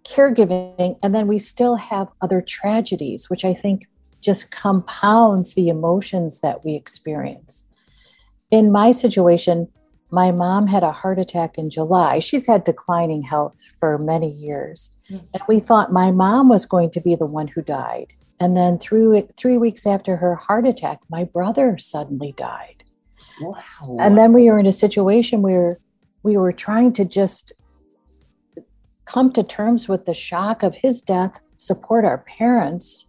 caregiving 0.04 0.98
and 1.02 1.14
then 1.14 1.26
we 1.26 1.38
still 1.38 1.76
have 1.76 2.08
other 2.22 2.40
tragedies 2.40 3.28
which 3.28 3.44
I 3.44 3.52
think 3.52 3.86
just 4.22 4.50
compounds 4.50 5.54
the 5.54 5.68
emotions 5.68 6.40
that 6.40 6.64
we 6.64 6.74
experience. 6.74 7.66
In 8.50 8.72
my 8.72 8.90
situation, 8.90 9.68
my 10.10 10.32
mom 10.32 10.66
had 10.66 10.82
a 10.82 10.92
heart 10.92 11.18
attack 11.18 11.56
in 11.56 11.70
July. 11.70 12.18
She's 12.18 12.46
had 12.46 12.64
declining 12.64 13.22
health 13.22 13.60
for 13.78 13.96
many 13.98 14.30
years. 14.30 14.96
Mm-hmm. 15.10 15.24
And 15.32 15.42
we 15.48 15.60
thought 15.60 15.92
my 15.92 16.10
mom 16.10 16.48
was 16.48 16.66
going 16.66 16.90
to 16.90 17.00
be 17.00 17.14
the 17.14 17.26
one 17.26 17.48
who 17.48 17.62
died. 17.62 18.12
And 18.40 18.56
then 18.56 18.78
through 18.78 19.28
three 19.36 19.58
weeks 19.58 19.86
after 19.86 20.16
her 20.16 20.34
heart 20.34 20.66
attack, 20.66 21.00
my 21.10 21.24
brother 21.24 21.76
suddenly 21.78 22.32
died. 22.32 22.82
Wow. 23.40 23.96
And 24.00 24.16
then 24.16 24.32
we 24.32 24.50
were 24.50 24.58
in 24.58 24.66
a 24.66 24.72
situation 24.72 25.42
where 25.42 25.78
we 26.22 26.36
were 26.38 26.52
trying 26.52 26.94
to 26.94 27.04
just 27.04 27.52
come 29.04 29.32
to 29.32 29.42
terms 29.42 29.88
with 29.88 30.06
the 30.06 30.14
shock 30.14 30.62
of 30.62 30.76
his 30.76 31.02
death, 31.02 31.40
support 31.56 32.04
our 32.04 32.18
parents. 32.18 33.06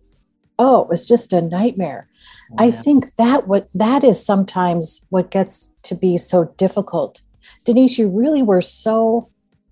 Oh, 0.60 0.82
it 0.82 0.90
was 0.90 1.08
just 1.08 1.32
a 1.32 1.42
nightmare. 1.42 2.10
Oh, 2.52 2.56
I 2.58 2.72
think 2.72 3.16
that 3.16 3.48
what 3.48 3.70
that 3.74 4.04
is 4.04 4.24
sometimes 4.24 5.06
what 5.10 5.32
gets 5.32 5.74
to 5.84 5.96
be 5.96 6.18
so 6.18 6.54
difficult. 6.58 7.22
Denise, 7.64 7.98
you 7.98 8.10
really 8.10 8.44
were 8.44 8.62
so 8.62 9.30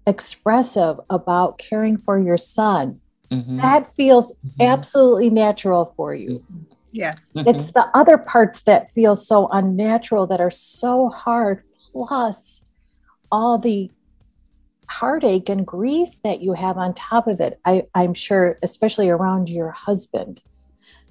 expressive 0.07 0.99
about 1.09 1.57
caring 1.57 1.97
for 1.97 2.17
your 2.19 2.37
son. 2.37 3.01
Mm-hmm. 3.31 3.57
That 3.57 3.87
feels 3.87 4.33
mm-hmm. 4.33 4.61
absolutely 4.61 5.29
natural 5.29 5.93
for 5.95 6.13
you. 6.13 6.43
Yes. 6.91 7.33
Mm-hmm. 7.35 7.49
It's 7.49 7.71
the 7.71 7.87
other 7.93 8.17
parts 8.17 8.61
that 8.63 8.91
feel 8.91 9.15
so 9.15 9.47
unnatural 9.51 10.27
that 10.27 10.41
are 10.41 10.51
so 10.51 11.09
hard, 11.09 11.63
plus 11.93 12.65
all 13.31 13.57
the 13.57 13.91
heartache 14.87 15.49
and 15.49 15.67
grief 15.67 16.09
that 16.23 16.41
you 16.41 16.53
have 16.53 16.77
on 16.77 16.93
top 16.95 17.27
of 17.27 17.39
it. 17.39 17.59
I, 17.63 17.83
I'm 17.93 18.15
sure, 18.15 18.57
especially 18.63 19.09
around 19.09 19.49
your 19.49 19.69
husband 19.71 20.41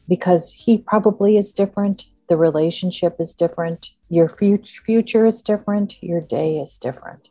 because 0.08 0.52
he 0.52 0.78
probably 0.78 1.36
is 1.36 1.52
different. 1.52 2.06
The 2.28 2.36
relationship 2.36 3.16
is 3.20 3.34
different. 3.34 3.90
Your 4.08 4.28
future 4.28 4.82
future 4.82 5.26
is 5.26 5.42
different. 5.42 6.02
Your 6.02 6.20
day 6.20 6.58
is 6.58 6.76
different. 6.78 7.28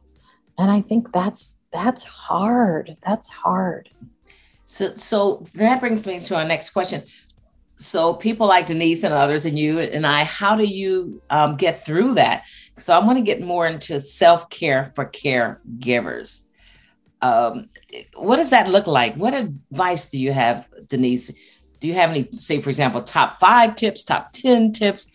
And 0.58 0.72
I 0.72 0.82
think 0.82 1.12
that's 1.12 1.58
that's 1.72 2.04
hard. 2.04 2.98
That's 3.06 3.30
hard. 3.30 3.90
So 4.68 4.96
so 4.96 5.46
that 5.56 5.80
brings 5.80 6.06
me 6.06 6.20
to 6.20 6.36
our 6.36 6.46
next 6.46 6.70
question. 6.70 7.04
So 7.76 8.14
people 8.14 8.48
like 8.48 8.68
Denise 8.68 9.04
and 9.04 9.14
others 9.14 9.46
and 9.46 9.58
you 9.58 9.80
and 9.80 10.06
I, 10.06 10.24
how 10.24 10.56
do 10.56 10.64
you 10.64 11.22
um, 11.30 11.56
get 11.58 11.86
through 11.86 12.16
that? 12.16 12.44
So 12.78 12.94
I 12.94 13.04
want 13.04 13.18
to 13.18 13.24
get 13.24 13.42
more 13.42 13.66
into 13.66 14.00
self-care 14.00 14.92
for 14.96 15.06
caregivers. 15.06 16.44
Um, 17.22 17.70
what 18.16 18.36
does 18.36 18.52
that 18.52 18.70
look 18.70 18.86
like? 18.86 19.16
What 19.16 19.34
advice 19.34 20.12
do 20.12 20.20
you 20.20 20.32
have, 20.32 20.68
Denise? 20.88 21.32
do 21.80 21.88
you 21.88 21.94
have 21.94 22.10
any 22.10 22.28
say 22.34 22.62
for 22.62 22.70
example 22.70 23.02
top 23.02 23.40
five 23.40 23.76
tips 23.76 24.04
top 24.04 24.34
10 24.34 24.72
tips 24.72 25.12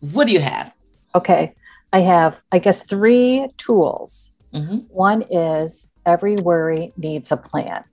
what 0.00 0.26
do 0.26 0.32
you 0.32 0.40
have 0.40 0.74
okay 1.14 1.54
i 1.92 2.00
have 2.00 2.42
i 2.52 2.58
guess 2.58 2.82
three 2.82 3.48
tools 3.56 4.32
mm-hmm. 4.52 4.76
one 4.88 5.22
is 5.30 5.88
every 6.04 6.36
worry 6.36 6.92
needs 6.96 7.32
a 7.32 7.36
plan 7.36 7.84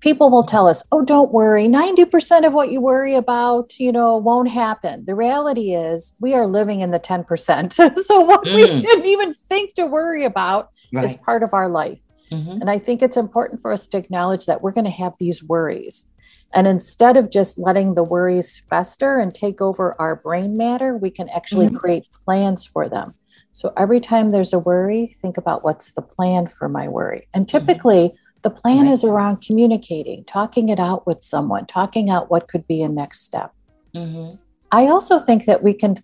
people 0.00 0.30
will 0.30 0.44
tell 0.44 0.68
us 0.68 0.82
oh 0.92 1.02
don't 1.02 1.32
worry 1.32 1.66
90% 1.66 2.46
of 2.46 2.52
what 2.52 2.70
you 2.70 2.80
worry 2.80 3.14
about 3.14 3.78
you 3.78 3.92
know 3.92 4.16
won't 4.16 4.50
happen 4.50 5.04
the 5.06 5.14
reality 5.14 5.74
is 5.74 6.14
we 6.20 6.34
are 6.34 6.46
living 6.46 6.80
in 6.80 6.90
the 6.90 7.00
10% 7.00 7.72
so 8.04 8.20
what 8.20 8.44
mm. 8.44 8.54
we 8.54 8.80
didn't 8.80 9.06
even 9.06 9.34
think 9.34 9.74
to 9.74 9.86
worry 9.86 10.24
about 10.24 10.70
right. 10.92 11.04
is 11.04 11.14
part 11.14 11.42
of 11.42 11.52
our 11.52 11.68
life 11.68 12.00
mm-hmm. 12.30 12.60
and 12.60 12.70
i 12.70 12.78
think 12.78 13.02
it's 13.02 13.16
important 13.16 13.60
for 13.60 13.72
us 13.72 13.86
to 13.86 13.96
acknowledge 13.96 14.46
that 14.46 14.62
we're 14.62 14.72
going 14.72 14.84
to 14.84 14.90
have 14.90 15.14
these 15.18 15.42
worries 15.42 16.08
and 16.52 16.66
instead 16.66 17.16
of 17.16 17.30
just 17.30 17.58
letting 17.58 17.94
the 17.94 18.02
worries 18.02 18.62
fester 18.68 19.18
and 19.18 19.34
take 19.34 19.60
over 19.60 19.94
our 20.00 20.16
brain 20.16 20.56
matter, 20.56 20.96
we 20.96 21.10
can 21.10 21.28
actually 21.28 21.66
mm-hmm. 21.66 21.76
create 21.76 22.08
plans 22.24 22.66
for 22.66 22.88
them. 22.88 23.14
So 23.52 23.72
every 23.76 24.00
time 24.00 24.30
there's 24.30 24.52
a 24.52 24.58
worry, 24.58 25.16
think 25.20 25.36
about 25.36 25.64
what's 25.64 25.92
the 25.92 26.02
plan 26.02 26.48
for 26.48 26.68
my 26.68 26.88
worry. 26.88 27.28
And 27.34 27.46
mm-hmm. 27.46 27.58
typically. 27.58 28.14
The 28.42 28.50
plan 28.50 28.86
right. 28.86 28.92
is 28.92 29.04
around 29.04 29.42
communicating, 29.42 30.24
talking 30.24 30.68
it 30.68 30.80
out 30.80 31.06
with 31.06 31.22
someone, 31.22 31.66
talking 31.66 32.10
out 32.10 32.30
what 32.30 32.48
could 32.48 32.66
be 32.66 32.82
a 32.82 32.88
next 32.88 33.20
step. 33.20 33.52
Mm-hmm. 33.94 34.36
I 34.72 34.86
also 34.86 35.18
think 35.18 35.46
that 35.46 35.62
we 35.62 35.74
can 35.74 35.96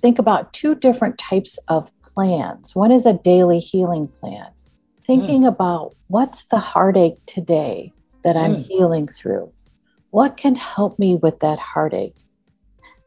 think 0.00 0.18
about 0.18 0.52
two 0.52 0.74
different 0.74 1.18
types 1.18 1.58
of 1.68 1.90
plans. 2.02 2.74
One 2.74 2.90
is 2.90 3.06
a 3.06 3.14
daily 3.14 3.58
healing 3.58 4.08
plan, 4.08 4.48
thinking 5.04 5.42
mm. 5.42 5.48
about 5.48 5.94
what's 6.08 6.44
the 6.44 6.58
heartache 6.58 7.18
today? 7.26 7.92
that 8.22 8.36
I'm 8.36 8.56
mm. 8.56 8.66
healing 8.66 9.06
through? 9.06 9.52
What 10.10 10.36
can 10.36 10.54
help 10.54 10.98
me 10.98 11.16
with 11.16 11.40
that 11.40 11.58
heartache? 11.58 12.16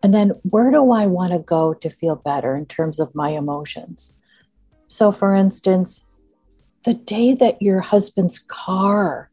And 0.04 0.14
then 0.14 0.34
where 0.44 0.72
do 0.72 0.92
I 0.92 1.08
want 1.08 1.34
to 1.34 1.40
go 1.40 1.74
to 1.74 1.90
feel 1.90 2.16
better 2.16 2.56
in 2.56 2.66
terms 2.66 3.00
of 3.00 3.16
my 3.16 3.30
emotions? 3.30 4.16
So, 4.88 5.12
for 5.12 5.34
instance, 5.34 6.06
the 6.86 6.94
day 6.94 7.34
that 7.34 7.62
your 7.62 7.82
husband's 7.82 8.40
car 8.40 9.30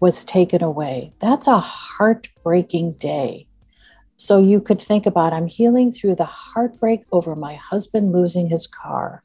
was 0.00 0.24
taken 0.24 0.62
away, 0.62 1.12
that's 1.20 1.46
a 1.46 1.58
heartbreaking 1.58 2.92
day. 2.94 3.46
So, 4.18 4.38
you 4.38 4.60
could 4.60 4.80
think 4.80 5.06
about 5.06 5.32
I'm 5.32 5.46
healing 5.46 5.92
through 5.92 6.16
the 6.16 6.24
heartbreak 6.24 7.04
over 7.12 7.36
my 7.36 7.54
husband 7.54 8.12
losing 8.12 8.48
his 8.48 8.66
car. 8.66 9.22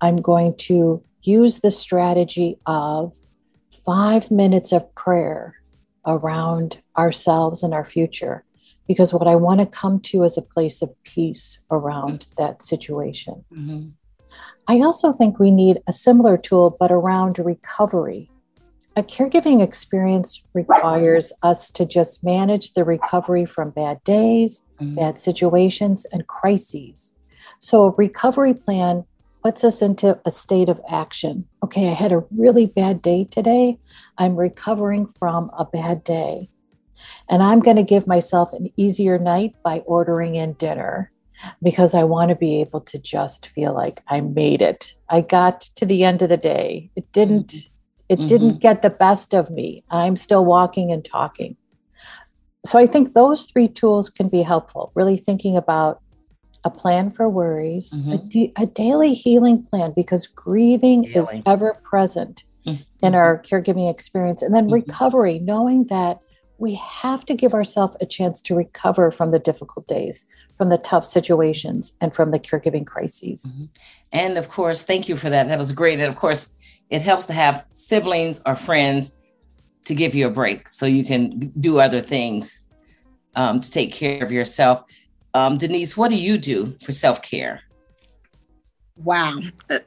I'm 0.00 0.16
going 0.16 0.56
to 0.68 1.02
use 1.22 1.60
the 1.60 1.70
strategy 1.70 2.58
of 2.66 3.14
five 3.84 4.30
minutes 4.30 4.72
of 4.72 4.94
prayer 4.94 5.56
around 6.06 6.78
ourselves 6.96 7.62
and 7.62 7.74
our 7.74 7.84
future 7.84 8.44
because 8.88 9.12
what 9.12 9.28
I 9.28 9.36
want 9.36 9.60
to 9.60 9.66
come 9.66 10.00
to 10.00 10.24
is 10.24 10.36
a 10.36 10.42
place 10.42 10.82
of 10.82 10.90
peace 11.04 11.62
around 11.70 12.26
that 12.36 12.62
situation. 12.62 13.44
Mm-hmm. 13.52 13.90
I 14.68 14.80
also 14.80 15.12
think 15.12 15.38
we 15.38 15.50
need 15.50 15.80
a 15.86 15.92
similar 15.92 16.36
tool, 16.36 16.76
but 16.78 16.92
around 16.92 17.38
recovery. 17.38 18.30
A 18.96 19.02
caregiving 19.02 19.62
experience 19.62 20.42
requires 20.52 21.32
us 21.42 21.70
to 21.72 21.86
just 21.86 22.24
manage 22.24 22.74
the 22.74 22.84
recovery 22.84 23.46
from 23.46 23.70
bad 23.70 24.02
days, 24.04 24.64
mm-hmm. 24.80 24.96
bad 24.96 25.18
situations, 25.18 26.06
and 26.12 26.26
crises. 26.26 27.16
So, 27.60 27.84
a 27.84 27.90
recovery 27.90 28.54
plan 28.54 29.04
puts 29.42 29.64
us 29.64 29.80
into 29.80 30.18
a 30.24 30.30
state 30.30 30.68
of 30.68 30.80
action. 30.88 31.46
Okay, 31.62 31.88
I 31.88 31.94
had 31.94 32.12
a 32.12 32.24
really 32.30 32.66
bad 32.66 33.00
day 33.00 33.24
today. 33.24 33.78
I'm 34.18 34.36
recovering 34.36 35.06
from 35.06 35.50
a 35.56 35.64
bad 35.64 36.04
day. 36.04 36.50
And 37.28 37.42
I'm 37.42 37.60
going 37.60 37.76
to 37.76 37.82
give 37.82 38.06
myself 38.06 38.52
an 38.52 38.70
easier 38.76 39.18
night 39.18 39.54
by 39.62 39.78
ordering 39.80 40.34
in 40.34 40.54
dinner 40.54 41.10
because 41.62 41.94
I 41.94 42.04
want 42.04 42.30
to 42.30 42.34
be 42.34 42.60
able 42.60 42.80
to 42.82 42.98
just 42.98 43.48
feel 43.48 43.74
like 43.74 44.02
I 44.08 44.20
made 44.20 44.62
it. 44.62 44.94
I 45.08 45.20
got 45.20 45.62
to 45.76 45.86
the 45.86 46.04
end 46.04 46.22
of 46.22 46.28
the 46.28 46.36
day. 46.36 46.90
It 46.96 47.10
didn't 47.12 47.54
it 48.08 48.18
mm-hmm. 48.18 48.26
didn't 48.26 48.58
get 48.58 48.82
the 48.82 48.90
best 48.90 49.34
of 49.34 49.50
me. 49.50 49.84
I'm 49.88 50.16
still 50.16 50.44
walking 50.44 50.90
and 50.90 51.04
talking. 51.04 51.56
So 52.66 52.78
I 52.78 52.86
think 52.86 53.12
those 53.12 53.46
three 53.46 53.68
tools 53.68 54.10
can 54.10 54.28
be 54.28 54.42
helpful. 54.42 54.90
Really 54.94 55.16
thinking 55.16 55.56
about 55.56 56.02
a 56.64 56.70
plan 56.70 57.10
for 57.10 57.28
worries, 57.28 57.92
mm-hmm. 57.92 58.12
a, 58.12 58.18
d- 58.18 58.52
a 58.56 58.66
daily 58.66 59.14
healing 59.14 59.62
plan 59.62 59.92
because 59.94 60.26
grieving 60.26 61.02
daily. 61.02 61.18
is 61.18 61.42
ever 61.46 61.74
present 61.84 62.44
mm-hmm. 62.66 62.82
in 63.06 63.14
our 63.14 63.40
caregiving 63.40 63.88
experience. 63.88 64.42
And 64.42 64.54
then 64.54 64.64
mm-hmm. 64.64 64.74
recovery, 64.74 65.38
knowing 65.38 65.84
that 65.84 66.18
we 66.58 66.74
have 66.74 67.24
to 67.26 67.34
give 67.34 67.54
ourselves 67.54 67.96
a 68.00 68.06
chance 68.06 68.42
to 68.42 68.54
recover 68.54 69.10
from 69.10 69.30
the 69.30 69.38
difficult 69.38 69.86
days, 69.86 70.26
from 70.60 70.68
the 70.68 70.76
tough 70.76 71.06
situations, 71.06 71.96
and 72.02 72.14
from 72.14 72.32
the 72.32 72.38
caregiving 72.38 72.86
crises. 72.86 73.54
Mm-hmm. 73.54 73.64
And 74.12 74.36
of 74.36 74.50
course, 74.50 74.82
thank 74.82 75.08
you 75.08 75.16
for 75.16 75.30
that. 75.30 75.48
That 75.48 75.58
was 75.58 75.72
great. 75.72 75.98
And 75.98 76.06
of 76.06 76.16
course, 76.16 76.54
it 76.90 77.00
helps 77.00 77.24
to 77.28 77.32
have 77.32 77.64
siblings 77.72 78.42
or 78.44 78.54
friends 78.54 79.22
to 79.86 79.94
give 79.94 80.14
you 80.14 80.26
a 80.26 80.30
break 80.30 80.68
so 80.68 80.84
you 80.84 81.02
can 81.02 81.50
do 81.58 81.80
other 81.80 82.02
things 82.02 82.68
um, 83.36 83.62
to 83.62 83.70
take 83.70 83.90
care 83.94 84.22
of 84.22 84.30
yourself. 84.30 84.84
Um, 85.32 85.56
Denise, 85.56 85.96
what 85.96 86.10
do 86.10 86.16
you 86.16 86.36
do 86.36 86.76
for 86.84 86.92
self 86.92 87.22
care? 87.22 87.62
Wow. 88.96 89.38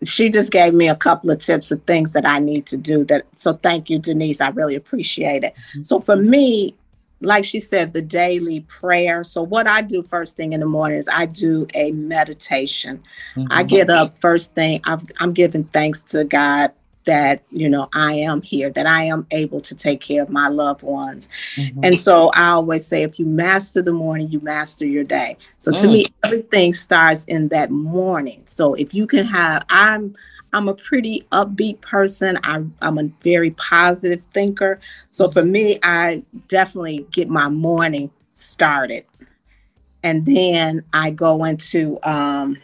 She 0.03 0.30
just 0.30 0.51
gave 0.51 0.74
me 0.74 0.89
a 0.89 0.96
couple 0.96 1.30
of 1.30 1.38
tips 1.38 1.70
of 1.70 1.84
things 1.84 2.13
that 2.13 2.25
I 2.25 2.39
need 2.39 2.65
to 2.65 2.77
do 2.77 3.06
that. 3.06 3.27
So 3.36 3.53
thank 3.53 3.92
you, 3.92 4.00
Denise. 4.00 4.42
I 4.42 4.50
really 4.50 4.74
appreciate 4.74 5.44
it. 5.44 5.53
Mm-hmm. 5.53 5.84
So 5.84 6.00
for 6.00 6.15
me, 6.15 6.75
like 7.24 7.46
she 7.46 7.60
said, 7.60 7.94
the 7.94 8.01
daily 8.01 8.62
prayer. 8.62 9.24
So 9.24 9.42
what 9.42 9.68
I 9.68 9.82
do 9.82 10.03
first 10.03 10.36
thing 10.36 10.53
in 10.53 10.60
the 10.60 10.65
morning 10.65 10.98
is 10.98 11.08
I 11.12 11.25
do 11.25 11.65
a 11.74 11.92
meditation. 11.92 13.01
Mm-hmm. 13.36 13.48
I 13.50 13.63
get 13.63 13.89
up 13.89 14.18
first 14.18 14.53
thing. 14.53 14.82
i 14.84 14.98
am 15.20 15.34
giving 15.34 15.63
thanks 15.65 16.01
to 16.03 16.24
God 16.24 16.72
that 17.06 17.44
you 17.51 17.70
know 17.70 17.89
I 17.94 18.13
am 18.13 18.42
here, 18.42 18.70
that 18.72 18.86
I 18.86 19.03
am 19.03 19.27
able 19.32 19.62
to 19.62 19.75
take 19.75 20.01
care 20.01 20.22
of 20.22 20.30
my 20.30 20.48
loved 20.48 20.84
ones. 20.84 21.27
Mm-hmm. 21.56 21.82
And 21.84 22.00
so 22.00 22.30
I 22.30 22.50
always 22.50 22.86
say, 22.86 23.03
if 23.03 23.20
you 23.20 23.25
master 23.25 23.82
the 23.82 23.92
morning, 23.92 24.30
you 24.30 24.39
master 24.39 24.86
your 24.86 25.03
day. 25.03 25.38
So 25.58 25.72
to 25.72 25.88
mm. 25.88 25.92
me, 25.92 26.06
everything 26.24 26.74
starts 26.74 27.24
in 27.25 27.50
that 27.50 27.72
morning. 27.72 28.44
So 28.46 28.74
if 28.74 28.94
you 28.94 29.08
can 29.08 29.25
have, 29.25 29.65
I'm 29.70 30.15
I'm 30.53 30.67
a 30.69 30.74
pretty 30.75 31.25
upbeat 31.31 31.81
person. 31.81 32.38
I, 32.43 32.63
I'm 32.81 32.98
a 32.98 33.10
very 33.22 33.51
positive 33.51 34.22
thinker. 34.33 34.79
So 35.10 35.29
for 35.31 35.43
me, 35.43 35.77
I 35.83 36.24
definitely 36.48 37.07
get 37.12 37.27
my 37.27 37.50
morning 37.50 38.12
started. 38.33 39.05
And 40.03 40.25
then 40.25 40.83
I 40.93 41.12
go 41.12 41.43
into 41.45 41.98
um, 42.03 42.57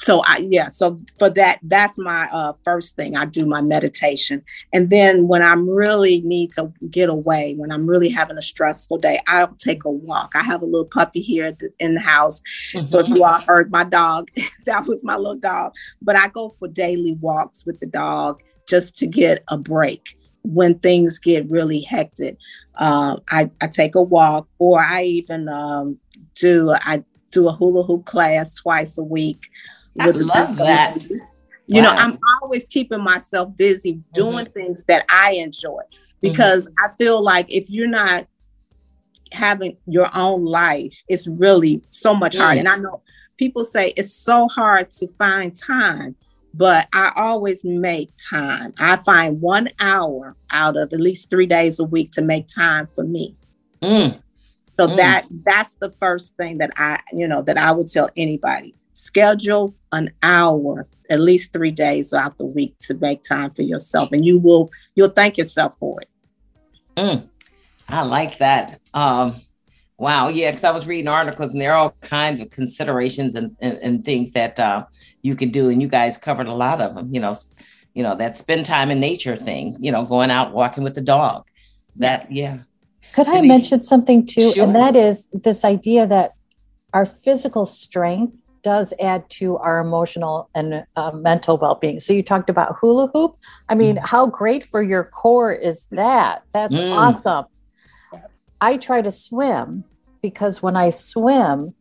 so 0.00 0.22
I 0.24 0.38
yeah, 0.38 0.68
so 0.68 0.98
for 1.18 1.28
that, 1.30 1.58
that's 1.62 1.98
my 1.98 2.28
uh, 2.32 2.54
first 2.64 2.96
thing. 2.96 3.16
I 3.16 3.26
do 3.26 3.44
my 3.44 3.60
meditation, 3.60 4.42
and 4.72 4.88
then 4.88 5.28
when 5.28 5.42
I'm 5.42 5.68
really 5.68 6.22
need 6.22 6.52
to 6.54 6.72
get 6.90 7.10
away, 7.10 7.54
when 7.56 7.70
I'm 7.70 7.86
really 7.86 8.08
having 8.08 8.38
a 8.38 8.42
stressful 8.42 8.98
day, 8.98 9.18
I'll 9.26 9.54
take 9.56 9.84
a 9.84 9.90
walk. 9.90 10.32
I 10.34 10.42
have 10.42 10.62
a 10.62 10.64
little 10.64 10.86
puppy 10.86 11.20
here 11.20 11.52
the, 11.52 11.70
in 11.78 11.94
the 11.94 12.00
house, 12.00 12.40
mm-hmm. 12.72 12.86
so 12.86 13.00
if 13.00 13.08
you 13.08 13.24
all 13.24 13.40
heard 13.42 13.70
my 13.70 13.84
dog, 13.84 14.30
that 14.66 14.86
was 14.86 15.04
my 15.04 15.16
little 15.16 15.36
dog. 15.36 15.72
But 16.00 16.16
I 16.16 16.28
go 16.28 16.48
for 16.58 16.66
daily 16.66 17.12
walks 17.20 17.66
with 17.66 17.78
the 17.80 17.86
dog 17.86 18.42
just 18.66 18.96
to 18.98 19.06
get 19.06 19.44
a 19.48 19.58
break 19.58 20.16
when 20.42 20.78
things 20.78 21.18
get 21.18 21.50
really 21.50 21.80
hectic. 21.80 22.38
Uh, 22.76 23.18
I, 23.28 23.50
I 23.60 23.66
take 23.66 23.94
a 23.94 24.02
walk, 24.02 24.48
or 24.58 24.80
I 24.80 25.02
even 25.02 25.46
um, 25.48 25.98
do 26.36 26.74
I 26.80 27.04
do 27.30 27.48
a 27.48 27.52
hula 27.52 27.84
hoop 27.84 28.06
class 28.06 28.54
twice 28.54 28.96
a 28.96 29.04
week. 29.04 29.46
I 30.00 30.10
love 30.10 30.56
that. 30.56 31.04
You 31.66 31.82
wow. 31.82 31.82
know, 31.82 31.90
I'm 31.90 32.18
always 32.42 32.66
keeping 32.66 33.02
myself 33.02 33.56
busy 33.56 34.02
doing 34.12 34.46
mm-hmm. 34.46 34.52
things 34.52 34.84
that 34.84 35.04
I 35.08 35.34
enjoy 35.34 35.82
because 36.20 36.68
mm-hmm. 36.68 36.84
I 36.84 36.96
feel 36.96 37.22
like 37.22 37.52
if 37.52 37.70
you're 37.70 37.86
not 37.86 38.26
having 39.32 39.76
your 39.86 40.10
own 40.14 40.44
life, 40.44 41.02
it's 41.08 41.28
really 41.28 41.82
so 41.88 42.14
much 42.14 42.36
hard. 42.36 42.58
And 42.58 42.68
I 42.68 42.76
know 42.76 43.02
people 43.36 43.64
say 43.64 43.92
it's 43.96 44.12
so 44.12 44.48
hard 44.48 44.90
to 44.90 45.06
find 45.16 45.54
time, 45.54 46.16
but 46.54 46.88
I 46.92 47.12
always 47.14 47.64
make 47.64 48.10
time. 48.30 48.74
I 48.78 48.96
find 48.96 49.40
one 49.40 49.68
hour 49.78 50.36
out 50.50 50.76
of 50.76 50.92
at 50.92 51.00
least 51.00 51.30
three 51.30 51.46
days 51.46 51.78
a 51.78 51.84
week 51.84 52.10
to 52.12 52.22
make 52.22 52.48
time 52.48 52.88
for 52.88 53.04
me. 53.04 53.36
Mm. 53.80 54.20
So 54.78 54.88
mm. 54.88 54.96
that 54.96 55.26
that's 55.44 55.74
the 55.74 55.90
first 56.00 56.36
thing 56.36 56.58
that 56.58 56.70
I, 56.76 57.00
you 57.12 57.28
know, 57.28 57.42
that 57.42 57.56
I 57.56 57.70
would 57.70 57.86
tell 57.86 58.10
anybody 58.16 58.74
schedule 58.92 59.74
an 59.92 60.10
hour 60.22 60.86
at 61.08 61.20
least 61.20 61.52
three 61.52 61.70
days 61.70 62.12
out 62.12 62.38
the 62.38 62.46
week 62.46 62.76
to 62.78 62.94
make 62.94 63.22
time 63.22 63.50
for 63.50 63.62
yourself 63.62 64.10
and 64.12 64.24
you 64.24 64.38
will 64.38 64.70
you'll 64.94 65.08
thank 65.08 65.36
yourself 65.38 65.76
for 65.78 66.00
it. 66.00 66.08
Mm, 66.96 67.28
i 67.88 68.02
like 68.02 68.38
that. 68.38 68.78
Um 68.94 69.36
wow 69.98 70.28
yeah 70.28 70.50
because 70.50 70.64
i 70.64 70.70
was 70.70 70.86
reading 70.86 71.08
articles 71.08 71.50
and 71.50 71.60
there 71.60 71.74
are 71.74 71.76
all 71.76 71.94
kinds 72.00 72.40
of 72.40 72.48
considerations 72.48 73.34
and, 73.34 73.54
and, 73.60 73.76
and 73.82 74.02
things 74.02 74.32
that 74.32 74.58
uh, 74.58 74.82
you 75.20 75.36
can 75.36 75.50
do 75.50 75.68
and 75.68 75.82
you 75.82 75.88
guys 75.88 76.16
covered 76.16 76.46
a 76.46 76.54
lot 76.54 76.80
of 76.80 76.94
them 76.94 77.12
you 77.12 77.20
know 77.20 77.34
you 77.94 78.02
know 78.02 78.16
that 78.16 78.36
spend 78.36 78.66
time 78.66 78.90
in 78.90 79.00
nature 79.00 79.36
thing 79.36 79.76
you 79.80 79.90
know 79.90 80.04
going 80.04 80.30
out 80.30 80.52
walking 80.52 80.84
with 80.84 80.94
the 80.94 81.00
dog. 81.00 81.46
That 81.96 82.30
yeah. 82.30 82.58
Could 83.12 83.28
i 83.28 83.40
mention 83.40 83.82
something 83.82 84.26
too? 84.26 84.52
Sure. 84.52 84.64
and 84.64 84.74
that 84.74 84.94
is 84.94 85.28
this 85.32 85.64
idea 85.64 86.06
that 86.06 86.34
our 86.92 87.04
physical 87.04 87.66
strength 87.66 88.39
does 88.62 88.92
add 89.00 89.28
to 89.30 89.56
our 89.58 89.80
emotional 89.80 90.48
and 90.54 90.84
uh, 90.96 91.10
mental 91.12 91.56
well-being. 91.56 92.00
So 92.00 92.12
you 92.12 92.22
talked 92.22 92.50
about 92.50 92.76
hula 92.80 93.08
hoop. 93.12 93.36
I 93.68 93.74
mean, 93.74 93.96
mm. 93.96 94.06
how 94.06 94.26
great 94.26 94.64
for 94.64 94.82
your 94.82 95.04
core 95.04 95.52
is 95.52 95.86
that? 95.90 96.42
That's 96.52 96.74
mm. 96.74 96.92
awesome. 96.96 97.46
I 98.60 98.76
try 98.76 99.02
to 99.02 99.10
swim 99.10 99.84
because 100.22 100.62
when 100.62 100.76
I 100.76 100.90
swim, 100.90 101.74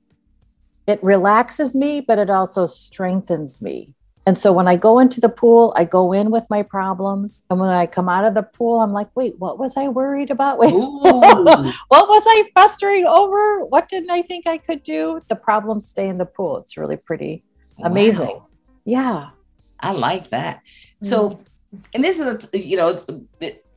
it 0.88 1.04
relaxes 1.04 1.76
me, 1.76 2.02
but 2.02 2.18
it 2.18 2.30
also 2.30 2.66
strengthens 2.66 3.62
me. 3.62 3.94
And 4.26 4.38
so 4.38 4.52
when 4.54 4.68
I 4.68 4.76
go 4.76 5.00
into 5.00 5.20
the 5.20 5.30
pool, 5.30 5.74
I 5.76 5.86
go 5.86 6.14
in 6.14 6.30
with 6.30 6.48
my 6.50 6.62
problems. 6.62 7.44
And 7.50 7.60
when 7.60 7.70
I 7.70 7.88
come 7.88 8.08
out 8.08 8.26
of 8.26 8.36
the 8.36 8.44
pool, 8.44 8.82
I'm 8.82 8.94
like, 8.94 9.08
wait, 9.16 9.40
what 9.40 9.58
was 9.58 9.76
I 9.76 9.88
worried 9.88 10.30
about? 10.30 10.60
Wait, 10.60 10.72
what 10.72 12.08
was 12.08 12.24
I 12.28 12.50
festering 12.54 13.06
over? 13.06 13.66
What 13.66 13.90
didn't 13.90 14.12
I 14.12 14.22
think 14.22 14.46
I 14.46 14.58
could 14.58 14.84
do? 14.84 15.22
The 15.30 15.36
problems 15.36 15.88
stay 15.88 16.08
in 16.08 16.18
the 16.18 16.26
pool. 16.26 16.58
It's 16.58 16.78
really 16.78 16.98
pretty 16.98 17.44
amazing. 17.84 18.28
Wow. 18.28 18.48
Yeah. 18.86 19.30
I 19.80 19.92
like 19.92 20.30
that. 20.30 20.62
So, 21.02 21.32
mm. 21.32 21.46
and 21.94 22.04
this 22.04 22.20
is, 22.20 22.50
you 22.54 22.78
know, 22.78 22.98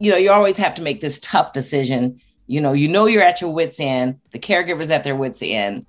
you 0.00 0.10
know, 0.10 0.16
you 0.16 0.32
always 0.32 0.56
have 0.56 0.74
to 0.74 0.82
make 0.82 1.00
this 1.00 1.20
tough 1.20 1.52
decision. 1.52 2.20
You 2.46 2.60
know, 2.60 2.72
you 2.72 2.88
know, 2.88 3.06
you're 3.06 3.22
at 3.22 3.40
your 3.40 3.52
wits' 3.54 3.80
end. 3.80 4.20
The 4.32 4.38
caregiver's 4.38 4.90
at 4.90 5.04
their 5.04 5.16
wits' 5.16 5.42
end. 5.42 5.86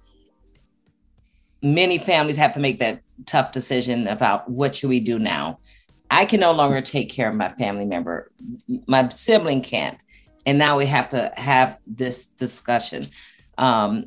Many 1.63 1.97
families 1.97 2.37
have 2.37 2.53
to 2.53 2.59
make 2.59 2.79
that 2.79 3.01
tough 3.25 3.51
decision 3.51 4.07
about 4.07 4.49
what 4.49 4.75
should 4.75 4.89
we 4.89 4.99
do 4.99 5.17
now. 5.17 5.59
I 6.11 6.25
can 6.25 6.39
no 6.39 6.51
longer 6.51 6.81
take 6.81 7.09
care 7.09 7.29
of 7.29 7.35
my 7.35 7.49
family 7.49 7.85
member. 7.85 8.31
My 8.87 9.09
sibling 9.09 9.63
can't. 9.63 9.97
And 10.45 10.59
now 10.59 10.77
we 10.77 10.85
have 10.85 11.09
to 11.09 11.31
have 11.35 11.79
this 11.87 12.25
discussion. 12.25 13.05
Um, 13.57 14.05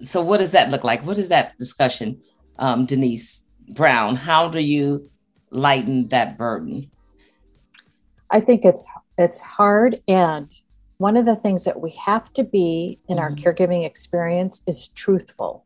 so, 0.00 0.22
what 0.22 0.38
does 0.38 0.52
that 0.52 0.70
look 0.70 0.82
like? 0.82 1.04
What 1.04 1.18
is 1.18 1.28
that 1.28 1.56
discussion, 1.58 2.20
um, 2.58 2.86
Denise 2.86 3.50
Brown? 3.68 4.16
How 4.16 4.48
do 4.48 4.60
you 4.60 5.10
lighten 5.50 6.08
that 6.08 6.38
burden? 6.38 6.90
I 8.30 8.40
think 8.40 8.64
it's 8.64 8.86
it's 9.18 9.40
hard, 9.40 10.00
and 10.08 10.52
one 10.98 11.16
of 11.16 11.26
the 11.26 11.36
things 11.36 11.64
that 11.64 11.80
we 11.80 11.90
have 12.04 12.32
to 12.34 12.44
be 12.44 12.98
in 13.08 13.18
mm-hmm. 13.18 13.22
our 13.22 13.32
caregiving 13.32 13.84
experience 13.84 14.62
is 14.66 14.88
truthful. 14.88 15.64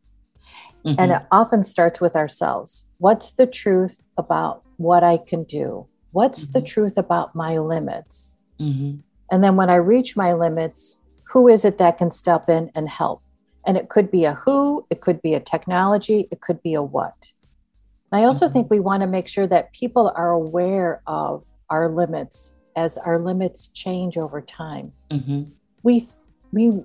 Mm-hmm. 0.88 1.00
And 1.00 1.12
it 1.12 1.22
often 1.30 1.62
starts 1.62 2.00
with 2.00 2.16
ourselves. 2.16 2.86
What's 2.96 3.32
the 3.32 3.46
truth 3.46 4.04
about 4.16 4.62
what 4.78 5.04
I 5.04 5.18
can 5.18 5.44
do? 5.44 5.86
What's 6.12 6.44
mm-hmm. 6.44 6.52
the 6.52 6.62
truth 6.62 6.96
about 6.96 7.34
my 7.34 7.58
limits? 7.58 8.38
Mm-hmm. 8.58 9.00
And 9.30 9.44
then 9.44 9.56
when 9.56 9.68
I 9.68 9.74
reach 9.74 10.16
my 10.16 10.32
limits, 10.32 11.00
who 11.24 11.46
is 11.48 11.66
it 11.66 11.76
that 11.76 11.98
can 11.98 12.10
step 12.10 12.48
in 12.48 12.70
and 12.74 12.88
help? 12.88 13.22
And 13.66 13.76
it 13.76 13.90
could 13.90 14.10
be 14.10 14.24
a 14.24 14.32
who, 14.32 14.86
it 14.88 15.02
could 15.02 15.20
be 15.20 15.34
a 15.34 15.40
technology, 15.40 16.26
it 16.30 16.40
could 16.40 16.62
be 16.62 16.72
a 16.72 16.82
what. 16.82 17.32
And 18.10 18.22
I 18.22 18.24
also 18.24 18.46
mm-hmm. 18.46 18.54
think 18.54 18.70
we 18.70 18.80
want 18.80 19.02
to 19.02 19.06
make 19.06 19.28
sure 19.28 19.46
that 19.46 19.72
people 19.74 20.10
are 20.16 20.30
aware 20.30 21.02
of 21.06 21.44
our 21.68 21.90
limits 21.90 22.54
as 22.76 22.96
our 22.96 23.18
limits 23.18 23.68
change 23.68 24.16
over 24.16 24.40
time. 24.40 24.92
Mm-hmm. 25.10 25.42
We 25.82 26.08
we 26.50 26.80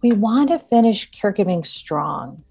we 0.00 0.12
want 0.12 0.50
to 0.50 0.60
finish 0.60 1.10
caregiving 1.10 1.66
strong 1.66 2.44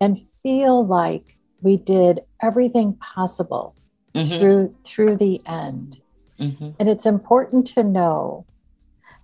and 0.00 0.18
feel 0.42 0.86
like 0.86 1.36
we 1.60 1.76
did 1.76 2.20
everything 2.42 2.94
possible 2.94 3.74
mm-hmm. 4.14 4.38
through 4.38 4.74
through 4.84 5.16
the 5.16 5.40
end. 5.46 6.00
Mm-hmm. 6.38 6.70
And 6.78 6.88
it's 6.88 7.06
important 7.06 7.66
to 7.68 7.82
know 7.82 8.46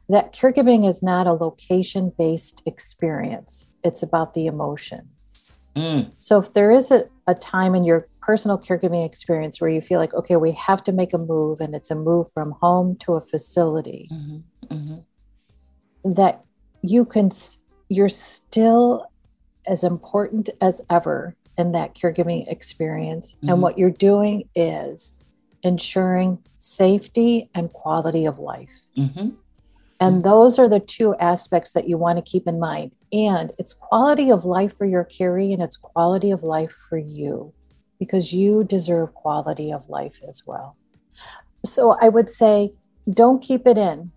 that 0.09 0.35
caregiving 0.35 0.87
is 0.87 1.03
not 1.03 1.27
a 1.27 1.33
location 1.33 2.13
based 2.17 2.63
experience. 2.67 3.71
It's 3.83 4.03
about 4.03 4.35
the 4.35 4.47
emotions. 4.47 5.53
Mm. 5.77 6.13
So 6.15 6.39
if 6.39 6.53
there 6.53 6.71
is 6.71 6.91
a, 6.91 7.05
a 7.27 7.35
time 7.35 7.75
in 7.75 7.85
your 7.85 8.09
personal 8.21 8.59
caregiving 8.59 9.05
experience 9.05 9.61
where 9.61 9.71
you 9.71 9.81
feel 9.81 9.99
like, 9.99 10.15
okay, 10.15 10.37
we 10.37 10.53
have 10.53 10.85
to 10.85 10.93
make 10.93 11.13
a 11.13 11.19
move 11.19 11.61
and 11.61 11.75
it's 11.75 11.91
a 11.91 11.95
move 11.95 12.31
from 12.33 12.53
home 12.61 12.97
to 13.01 13.15
a 13.15 13.21
facility, 13.21 14.09
mm-hmm. 14.13 14.75
Mm-hmm. 14.75 16.13
that 16.13 16.45
you 16.83 17.05
can, 17.05 17.31
you're 17.89 18.09
still 18.09 19.11
as 19.67 19.85
important 19.85 20.51
as 20.61 20.83
ever 20.91 21.37
in 21.57 21.73
that 21.73 21.95
caregiving 21.95 22.51
experience. 22.51 23.35
Mm-hmm. 23.35 23.49
And 23.49 23.63
what 23.63 23.79
you're 23.79 23.91
doing 23.91 24.49
is 24.55 25.17
ensuring 25.63 26.39
safety 26.57 27.49
and 27.55 27.73
quality 27.73 28.27
of 28.27 28.39
life. 28.39 28.75
Mm-hmm. 28.97 29.31
And 30.01 30.25
those 30.25 30.59
are 30.59 30.69
the 30.69 30.81
two 30.81 31.15
aspects 31.17 31.73
that 31.73 31.89
you 31.89 31.97
want 31.97 32.19
to 32.19 32.31
keep 32.31 32.47
in 32.47 32.59
mind. 32.59 32.95
And 33.13 33.53
it's 33.59 33.73
quality 33.73 34.31
of 34.31 34.45
life 34.45 34.77
for 34.77 34.85
your 34.85 35.05
carry 35.05 35.53
and 35.53 35.63
it's 35.63 35.77
quality 35.77 36.31
of 36.31 36.43
life 36.43 36.75
for 36.89 36.99
you 36.99 37.55
because 37.99 38.33
you 38.33 38.65
deserve 38.65 39.15
quality 39.15 39.73
of 39.73 39.89
life 39.89 40.21
as 40.29 40.43
well. 40.45 40.77
So 41.65 41.97
I 42.01 42.09
would 42.09 42.29
say 42.29 42.73
don't 43.09 43.43
keep 43.43 43.67
it 43.67 43.79
in. 43.79 44.11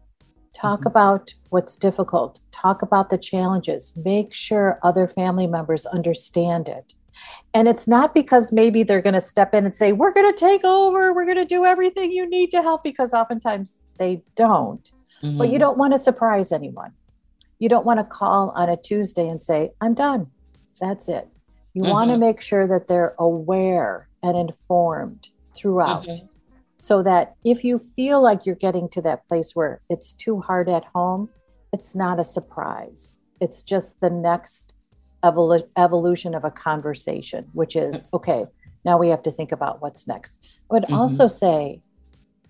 Talk 0.59 0.79
mm-hmm. 0.79 0.87
about 0.87 1.33
what's 1.49 1.77
difficult, 1.77 2.39
talk 2.51 2.81
about 2.81 3.09
the 3.09 3.17
challenges, 3.17 3.93
make 4.03 4.33
sure 4.33 4.79
other 4.81 5.07
family 5.07 5.45
members 5.45 5.85
understand 5.85 6.67
it. 6.67 6.93
And 7.53 7.67
it's 7.67 7.87
not 7.87 8.13
because 8.13 8.51
maybe 8.51 8.83
they're 8.83 9.01
going 9.01 9.13
to 9.13 9.21
step 9.21 9.53
in 9.53 9.65
and 9.65 9.75
say, 9.75 9.91
We're 9.91 10.13
going 10.13 10.31
to 10.31 10.37
take 10.37 10.65
over, 10.65 11.13
we're 11.13 11.25
going 11.25 11.37
to 11.37 11.45
do 11.45 11.63
everything 11.63 12.11
you 12.11 12.27
need 12.27 12.49
to 12.51 12.61
help, 12.61 12.83
because 12.83 13.13
oftentimes 13.13 13.81
they 13.99 14.23
don't. 14.35 14.91
Mm-hmm. 15.21 15.37
But 15.37 15.45
you 15.45 15.53
mm-hmm. 15.53 15.59
don't 15.59 15.77
want 15.77 15.93
to 15.93 15.99
surprise 15.99 16.51
anyone. 16.51 16.91
You 17.59 17.69
don't 17.69 17.85
want 17.85 17.99
to 17.99 18.03
call 18.03 18.51
on 18.55 18.69
a 18.69 18.77
Tuesday 18.77 19.27
and 19.27 19.41
say, 19.41 19.71
I'm 19.81 19.93
done. 19.93 20.27
That's 20.79 21.07
it. 21.07 21.27
You 21.73 21.83
mm-hmm. 21.83 21.91
want 21.91 22.11
to 22.11 22.17
make 22.17 22.41
sure 22.41 22.67
that 22.67 22.87
they're 22.87 23.15
aware 23.19 24.09
and 24.23 24.37
informed 24.37 25.29
throughout. 25.55 26.05
Mm-hmm. 26.05 26.25
So 26.77 27.01
that 27.03 27.35
if 27.43 27.63
you 27.63 27.79
feel 27.79 28.21
like 28.21 28.45
you're 28.45 28.55
getting 28.55 28.87
to 28.89 29.01
that 29.01 29.27
place 29.27 29.55
where 29.55 29.81
it's 29.89 30.13
too 30.13 30.41
hard 30.41 30.69
at 30.69 30.85
home, 30.85 31.29
it's 31.73 31.95
not 31.95 32.19
a 32.19 32.23
surprise. 32.23 33.19
It's 33.41 33.63
just 33.63 33.99
the 33.99 34.09
next 34.09 34.73
evolu- 35.23 35.67
evolution 35.75 36.35
of 36.35 36.45
a 36.45 36.51
conversation, 36.51 37.47
which 37.53 37.75
is 37.75 38.05
okay, 38.13 38.45
now 38.85 38.97
we 38.97 39.09
have 39.09 39.23
to 39.23 39.31
think 39.31 39.51
about 39.51 39.81
what's 39.81 40.07
next. 40.07 40.39
I 40.69 40.73
would 40.73 40.83
mm-hmm. 40.83 40.93
also 40.93 41.27
say, 41.27 41.81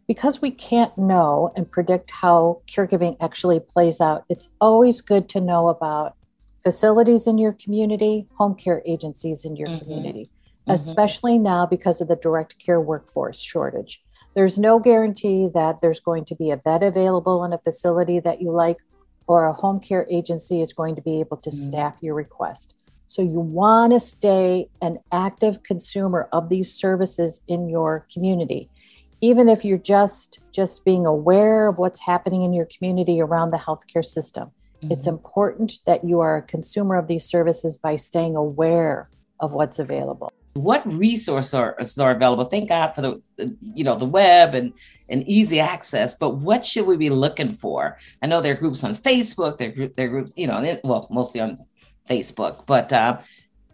because 0.07 0.41
we 0.41 0.51
can't 0.51 0.97
know 0.97 1.51
and 1.55 1.69
predict 1.69 2.11
how 2.11 2.61
caregiving 2.67 3.17
actually 3.19 3.59
plays 3.59 3.99
out, 3.99 4.23
it's 4.29 4.49
always 4.61 5.01
good 5.01 5.29
to 5.29 5.41
know 5.41 5.67
about 5.67 6.15
facilities 6.63 7.27
in 7.27 7.37
your 7.37 7.53
community, 7.53 8.27
home 8.37 8.55
care 8.55 8.81
agencies 8.85 9.45
in 9.45 9.55
your 9.55 9.67
mm-hmm. 9.67 9.79
community, 9.79 10.29
mm-hmm. 10.61 10.71
especially 10.71 11.37
now 11.37 11.65
because 11.65 12.01
of 12.01 12.07
the 12.07 12.15
direct 12.15 12.57
care 12.63 12.79
workforce 12.79 13.39
shortage. 13.39 14.03
There's 14.35 14.57
no 14.57 14.79
guarantee 14.79 15.49
that 15.53 15.81
there's 15.81 15.99
going 15.99 16.25
to 16.25 16.35
be 16.35 16.51
a 16.51 16.57
bed 16.57 16.83
available 16.83 17.43
in 17.43 17.53
a 17.53 17.57
facility 17.57 18.19
that 18.19 18.41
you 18.41 18.51
like 18.51 18.77
or 19.27 19.45
a 19.45 19.53
home 19.53 19.79
care 19.79 20.07
agency 20.09 20.61
is 20.61 20.73
going 20.73 20.95
to 20.95 21.01
be 21.01 21.19
able 21.19 21.37
to 21.37 21.49
mm-hmm. 21.49 21.69
staff 21.69 21.95
your 22.01 22.15
request. 22.15 22.75
So 23.07 23.21
you 23.21 23.39
want 23.39 23.93
to 23.93 23.99
stay 23.99 24.69
an 24.81 24.99
active 25.11 25.63
consumer 25.63 26.27
of 26.31 26.49
these 26.49 26.73
services 26.73 27.41
in 27.47 27.69
your 27.69 28.05
community. 28.13 28.69
Even 29.21 29.49
if 29.49 29.65
you're 29.65 29.77
just 29.77 30.39
just 30.51 30.83
being 30.85 31.05
aware 31.05 31.67
of 31.67 31.77
what's 31.77 32.01
happening 32.01 32.43
in 32.43 32.53
your 32.53 32.65
community 32.65 33.21
around 33.21 33.51
the 33.51 33.57
healthcare 33.57 34.05
system. 34.05 34.51
Mm-hmm. 34.81 34.91
It's 34.91 35.07
important 35.07 35.73
that 35.85 36.03
you 36.03 36.19
are 36.19 36.37
a 36.37 36.41
consumer 36.41 36.95
of 36.95 37.07
these 37.07 37.25
services 37.25 37.77
by 37.77 37.95
staying 37.95 38.35
aware 38.35 39.09
of 39.39 39.53
what's 39.53 39.79
available 39.79 40.31
what 40.57 40.85
resources 40.91 41.53
are, 41.53 41.77
are 41.99 42.11
available? 42.11 42.45
Thank 42.45 42.69
god 42.69 42.89
for 42.89 43.01
the 43.01 43.21
you 43.61 43.83
know 43.83 43.95
the 43.95 44.05
web 44.05 44.53
and 44.55 44.73
and 45.09 45.27
easy 45.27 45.59
access 45.59 46.17
but 46.17 46.31
what 46.31 46.65
should 46.65 46.85
we 46.85 46.97
be 46.97 47.09
looking 47.09 47.53
for? 47.53 47.97
I 48.21 48.27
know 48.27 48.41
there 48.41 48.53
are 48.53 48.59
groups 48.59 48.83
on 48.83 48.95
facebook 48.95 49.57
there, 49.57 49.73
there 49.95 50.07
are 50.07 50.09
groups 50.09 50.33
you 50.35 50.47
know 50.47 50.79
well 50.83 51.07
mostly 51.11 51.41
on 51.41 51.57
facebook 52.09 52.65
but 52.65 52.91
uh, 52.91 53.19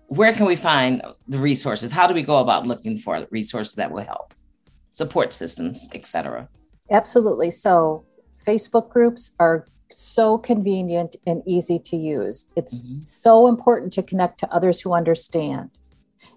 where 0.07 0.33
can 0.33 0.45
we 0.45 0.55
find 0.55 1.01
the 1.27 1.39
resources? 1.39 1.91
How 1.91 2.05
do 2.07 2.13
we 2.13 2.23
go 2.23 2.37
about 2.37 2.67
looking 2.67 2.99
for 2.99 3.25
resources 3.31 3.75
that 3.75 3.91
will 3.91 4.03
help? 4.03 4.33
Support 4.91 5.33
systems 5.33 5.85
etc 5.93 6.47
absolutely. 6.91 7.51
So 7.51 8.05
facebook 8.45 8.89
groups 8.89 9.33
are 9.39 9.65
so 9.91 10.37
convenient 10.37 11.15
and 11.27 11.43
easy 11.45 11.79
to 11.79 11.95
use. 11.95 12.47
It's 12.55 12.83
mm-hmm. 12.83 13.01
so 13.03 13.47
important 13.47 13.93
to 13.93 14.03
connect 14.03 14.39
to 14.39 14.51
others 14.51 14.81
who 14.81 14.93
understand 14.93 15.69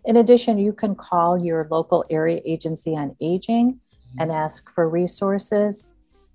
in 0.05 0.16
addition, 0.16 0.59
you 0.59 0.72
can 0.72 0.94
call 0.94 1.42
your 1.42 1.66
local 1.70 2.05
area 2.11 2.40
agency 2.44 2.96
on 2.96 3.16
aging 3.20 3.72
mm-hmm. 3.72 4.20
and 4.20 4.33
ask 4.33 4.70
for 4.70 4.88
resources. 4.88 5.87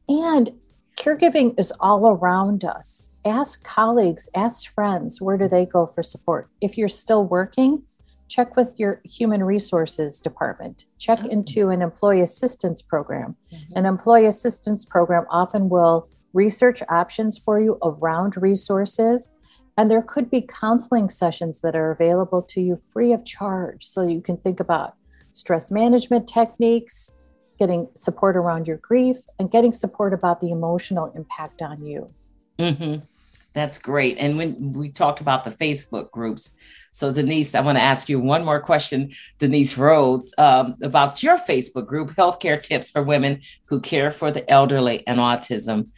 And 0.10 0.52
caregiving 0.98 1.58
is 1.58 1.72
all 1.80 2.10
around 2.10 2.64
us. 2.64 3.14
Ask 3.26 3.64
colleagues, 3.64 4.30
ask 4.36 4.74
friends, 4.74 5.22
where 5.22 5.38
do 5.38 5.48
they 5.48 5.66
go 5.66 5.88
for 5.88 6.04
support? 6.04 6.50
If 6.60 6.78
you're 6.78 6.90
still 6.90 7.24
working, 7.24 7.84
check 8.28 8.56
with 8.56 8.74
your 8.78 9.02
human 9.04 9.44
resources 9.44 10.22
department, 10.22 10.86
check 10.98 11.20
oh. 11.24 11.28
into 11.28 11.70
an 11.70 11.82
employee 11.82 12.22
assistance 12.22 12.82
program. 12.82 13.36
Mm-hmm. 13.54 13.78
An 13.78 13.86
employee 13.86 14.26
assistance 14.26 14.86
program 14.86 15.26
often 15.30 15.70
will 15.70 16.10
research 16.34 16.82
options 16.90 17.38
for 17.38 17.60
you 17.60 17.78
around 17.84 18.38
resources 18.38 19.34
and 19.78 19.90
there 19.90 20.02
could 20.02 20.30
be 20.30 20.42
counseling 20.42 21.10
sessions 21.10 21.62
that 21.62 21.76
are 21.76 21.92
available 21.92 22.42
to 22.42 22.62
you 22.62 22.80
free 22.92 23.14
of 23.14 23.26
charge. 23.26 23.86
So 23.86 24.06
you 24.06 24.22
can 24.22 24.38
think 24.38 24.60
about 24.60 24.96
stress 25.34 25.72
management 25.72 26.28
techniques, 26.28 27.14
getting 27.58 27.88
support 27.94 28.36
around 28.36 28.68
your 28.68 28.78
grief, 28.78 29.18
and 29.40 29.50
getting 29.50 29.74
support 29.74 30.14
about 30.14 30.42
the 30.42 30.52
emotional 30.52 31.12
impact 31.16 31.62
on 31.62 31.86
you. 31.86 32.14
Mm-hmm. 32.60 33.06
That's 33.54 33.78
great. 33.78 34.18
And 34.18 34.38
when 34.38 34.72
we 34.72 34.90
talked 34.90 35.20
about 35.20 35.44
the 35.44 35.52
Facebook 35.52 36.12
groups, 36.12 36.56
so 36.92 37.12
Denise, 37.12 37.56
I 37.56 37.62
want 37.62 37.78
to 37.78 37.82
ask 37.82 38.08
you 38.08 38.20
one 38.20 38.46
more 38.46 38.60
question, 38.60 39.12
Denice 39.40 39.78
Rhodes, 39.78 40.34
um, 40.38 40.76
about 40.82 41.22
your 41.24 41.38
Facebook 41.38 41.86
group, 41.86 42.12
Healthcare 42.12 42.62
Tips 42.62 42.90
for 42.90 43.04
Women 43.04 43.42
Who 43.66 43.82
Care 43.82 44.12
for 44.12 44.32
the 44.32 44.50
Elderly 44.50 45.06
and 45.08 45.20
Autism. 45.20 45.90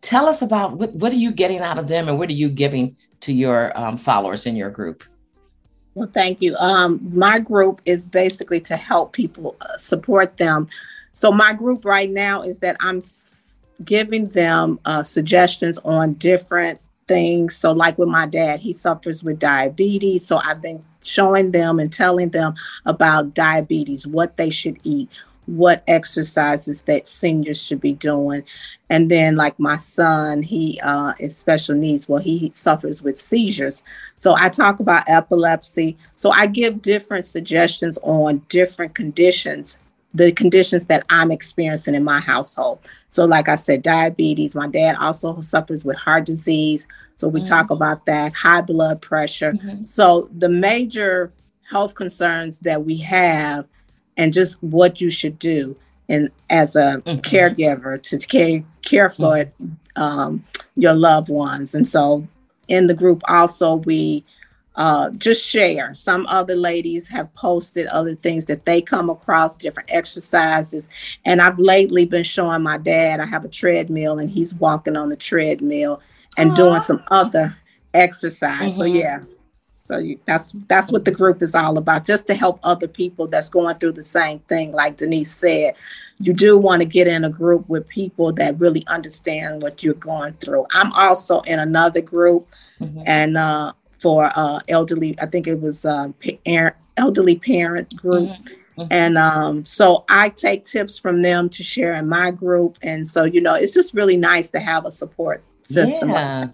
Tell 0.00 0.26
us 0.26 0.42
about 0.42 0.76
what, 0.78 0.92
what 0.94 1.12
are 1.12 1.16
you 1.16 1.32
getting 1.32 1.60
out 1.60 1.78
of 1.78 1.88
them 1.88 2.08
and 2.08 2.18
what 2.18 2.28
are 2.28 2.34
you 2.34 2.48
giving 2.48 2.96
to 3.22 3.32
your 3.32 3.76
um, 3.78 3.96
followers 3.96 4.46
in 4.46 4.54
your 4.54 4.70
group? 4.70 5.04
Well, 5.94 6.10
thank 6.12 6.40
you. 6.40 6.56
Um, 6.56 7.00
my 7.12 7.38
group 7.38 7.82
is 7.84 8.06
basically 8.06 8.60
to 8.62 8.76
help 8.76 9.12
people 9.12 9.56
uh, 9.60 9.76
support 9.76 10.36
them. 10.36 10.68
So, 11.12 11.30
my 11.30 11.52
group 11.52 11.84
right 11.84 12.10
now 12.10 12.42
is 12.42 12.60
that 12.60 12.76
I'm 12.80 13.02
giving 13.84 14.28
them 14.28 14.78
uh, 14.84 15.02
suggestions 15.02 15.78
on 15.78 16.14
different 16.14 16.80
things. 17.08 17.56
So, 17.56 17.72
like 17.72 17.98
with 17.98 18.08
my 18.08 18.26
dad, 18.26 18.60
he 18.60 18.72
suffers 18.72 19.22
with 19.22 19.38
diabetes. 19.38 20.26
So, 20.26 20.38
I've 20.38 20.62
been 20.62 20.82
showing 21.02 21.50
them 21.50 21.78
and 21.78 21.92
telling 21.92 22.30
them 22.30 22.54
about 22.86 23.34
diabetes, 23.34 24.06
what 24.06 24.38
they 24.38 24.48
should 24.48 24.78
eat, 24.84 25.10
what 25.46 25.82
exercises 25.88 26.82
that 26.82 27.06
seniors 27.06 27.62
should 27.62 27.80
be 27.80 27.94
doing. 27.94 28.44
And 28.90 29.10
then, 29.10 29.36
like 29.36 29.58
my 29.58 29.76
son, 29.76 30.42
he 30.42 30.80
uh, 30.82 31.14
is 31.18 31.36
special 31.36 31.74
needs. 31.74 32.08
Well, 32.08 32.22
he 32.22 32.50
suffers 32.52 33.02
with 33.02 33.18
seizures. 33.18 33.82
So 34.14 34.34
I 34.34 34.48
talk 34.48 34.80
about 34.80 35.08
epilepsy. 35.08 35.96
So 36.14 36.30
I 36.30 36.46
give 36.46 36.82
different 36.82 37.24
suggestions 37.24 37.98
on 38.02 38.42
different 38.48 38.94
conditions, 38.94 39.78
the 40.14 40.30
conditions 40.32 40.86
that 40.86 41.04
I'm 41.10 41.30
experiencing 41.30 41.94
in 41.94 42.04
my 42.04 42.20
household. 42.20 42.78
So, 43.08 43.24
like 43.24 43.48
I 43.48 43.56
said, 43.56 43.82
diabetes. 43.82 44.54
My 44.54 44.68
dad 44.68 44.96
also 44.96 45.40
suffers 45.40 45.84
with 45.84 45.96
heart 45.96 46.24
disease. 46.24 46.86
So 47.16 47.28
we 47.28 47.40
mm-hmm. 47.40 47.48
talk 47.48 47.70
about 47.70 48.06
that, 48.06 48.34
high 48.34 48.60
blood 48.60 49.00
pressure. 49.00 49.54
Mm-hmm. 49.54 49.82
So 49.84 50.28
the 50.36 50.48
major 50.48 51.32
health 51.68 51.94
concerns 51.94 52.60
that 52.60 52.84
we 52.84 52.98
have 52.98 53.66
and 54.16 54.32
just 54.32 54.62
what 54.62 55.00
you 55.00 55.10
should 55.10 55.38
do 55.38 55.76
and 56.08 56.30
as 56.50 56.76
a 56.76 57.02
mm-hmm. 57.04 57.20
caregiver 57.20 58.00
to 58.00 58.18
care 58.26 58.62
care 58.82 59.08
for 59.08 59.44
mm-hmm. 59.44 60.02
um, 60.02 60.44
your 60.76 60.94
loved 60.94 61.28
ones. 61.28 61.74
And 61.74 61.86
so 61.86 62.26
in 62.68 62.86
the 62.86 62.94
group 62.94 63.22
also 63.28 63.76
we 63.76 64.24
uh, 64.74 65.10
just 65.10 65.46
share. 65.46 65.92
Some 65.94 66.26
other 66.28 66.56
ladies 66.56 67.08
have 67.08 67.32
posted 67.34 67.86
other 67.88 68.14
things 68.14 68.46
that 68.46 68.64
they 68.64 68.80
come 68.80 69.10
across, 69.10 69.56
different 69.56 69.92
exercises. 69.92 70.88
And 71.24 71.42
I've 71.42 71.58
lately 71.58 72.06
been 72.06 72.22
showing 72.22 72.62
my 72.62 72.78
dad, 72.78 73.20
I 73.20 73.26
have 73.26 73.44
a 73.44 73.48
treadmill 73.48 74.18
and 74.18 74.30
he's 74.30 74.54
walking 74.54 74.96
on 74.96 75.10
the 75.10 75.16
treadmill 75.16 76.00
and 76.38 76.52
Aww. 76.52 76.56
doing 76.56 76.80
some 76.80 77.02
other 77.10 77.54
exercise. 77.92 78.72
Mm-hmm. 78.72 78.78
So 78.78 78.84
yeah, 78.84 79.20
so 79.84 79.98
you, 79.98 80.16
that's 80.26 80.52
that's 80.68 80.92
what 80.92 81.04
the 81.04 81.10
group 81.10 81.42
is 81.42 81.56
all 81.56 81.76
about, 81.76 82.06
just 82.06 82.28
to 82.28 82.34
help 82.34 82.60
other 82.62 82.86
people 82.86 83.26
that's 83.26 83.48
going 83.48 83.76
through 83.78 83.92
the 83.92 84.02
same 84.04 84.38
thing. 84.40 84.70
Like 84.70 84.96
Denise 84.96 85.34
said, 85.34 85.74
you 86.20 86.32
do 86.32 86.56
want 86.56 86.82
to 86.82 86.86
get 86.86 87.08
in 87.08 87.24
a 87.24 87.28
group 87.28 87.68
with 87.68 87.88
people 87.88 88.32
that 88.34 88.60
really 88.60 88.84
understand 88.86 89.60
what 89.60 89.82
you're 89.82 89.94
going 89.94 90.34
through. 90.34 90.66
I'm 90.70 90.92
also 90.92 91.40
in 91.40 91.58
another 91.58 92.00
group, 92.00 92.46
mm-hmm. 92.80 93.02
and 93.06 93.36
uh, 93.36 93.72
for 93.90 94.30
uh, 94.36 94.60
elderly, 94.68 95.16
I 95.20 95.26
think 95.26 95.48
it 95.48 95.60
was 95.60 95.84
uh, 95.84 96.10
parent, 96.46 96.76
elderly 96.96 97.36
parent 97.36 97.96
group. 97.96 98.28
Mm-hmm. 98.28 98.82
Mm-hmm. 98.82 98.88
And 98.90 99.18
um, 99.18 99.64
so 99.64 100.04
I 100.08 100.28
take 100.28 100.64
tips 100.64 100.98
from 100.98 101.22
them 101.22 101.50
to 101.50 101.62
share 101.62 101.92
in 101.94 102.08
my 102.08 102.30
group. 102.30 102.78
And 102.82 103.06
so, 103.06 103.24
you 103.24 103.42
know, 103.42 103.54
it's 103.54 103.74
just 103.74 103.92
really 103.92 104.16
nice 104.16 104.48
to 104.52 104.60
have 104.60 104.86
a 104.86 104.90
support 104.90 105.44
system. 105.62 106.08
Yeah 106.08 106.44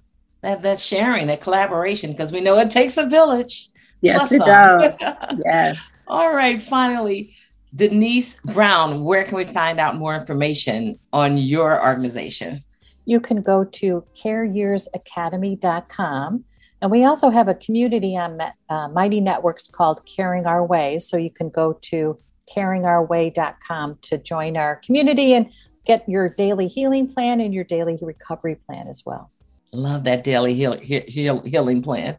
that 0.43 0.63
that 0.63 0.79
sharing, 0.79 1.27
that 1.29 1.41
collaboration, 1.41 2.13
because 2.13 2.33
we 2.33 2.41
know 2.41 2.59
it 2.59 2.71
takes 2.71 2.97
a 2.97 3.07
village. 3.07 3.71
Yes, 4.01 4.31
it 4.31 4.45
does. 4.45 4.97
yes. 5.45 6.05
All 6.07 6.33
right. 6.33 6.63
Finally, 6.63 7.35
Denise 7.75 8.41
Brown, 8.43 9.03
where 9.05 9.25
can 9.25 9.37
we 9.37 9.45
find 9.45 9.81
out 9.81 9.97
more 9.97 10.15
information 10.15 11.01
on 11.13 11.37
your 11.37 11.85
organization? 11.85 12.63
You 13.05 13.21
can 13.21 13.43
go 13.43 13.65
to 13.65 14.05
careyearsacademy.com. 14.23 16.45
And 16.81 16.93
we 16.93 17.05
also 17.05 17.31
have 17.31 17.49
a 17.49 17.55
community 17.55 18.17
on 18.17 18.41
uh, 18.69 18.87
Mighty 18.89 19.21
Networks 19.21 19.67
called 19.67 20.07
Caring 20.07 20.47
Our 20.47 20.65
Way. 20.65 21.01
So 21.01 21.17
you 21.17 21.31
can 21.31 21.51
go 21.51 21.73
to 21.83 22.17
caringourway.com 22.55 23.99
to 24.03 24.19
join 24.19 24.57
our 24.57 24.77
community 24.77 25.35
and 25.35 25.51
get 25.85 26.09
your 26.09 26.29
daily 26.29 26.69
healing 26.69 27.13
plan 27.13 27.41
and 27.41 27.53
your 27.53 27.65
daily 27.65 27.99
recovery 28.01 28.55
plan 28.55 28.87
as 28.89 29.03
well. 29.05 29.33
Love 29.73 30.05
that 30.05 30.25
daily 30.25 30.55
heal, 30.55 30.79
heal, 30.79 31.41
healing 31.41 31.83
plan. 31.83 32.17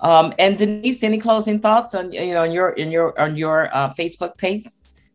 Um, 0.00 0.34
and 0.38 0.58
Denise, 0.58 1.02
any 1.02 1.18
closing 1.18 1.60
thoughts 1.60 1.94
on 1.94 2.12
you 2.12 2.34
know 2.34 2.42
on 2.42 2.52
your 2.52 2.70
in 2.70 2.90
your 2.90 3.18
on 3.18 3.36
your 3.36 3.74
uh, 3.74 3.94
Facebook 3.94 4.36
page 4.36 4.64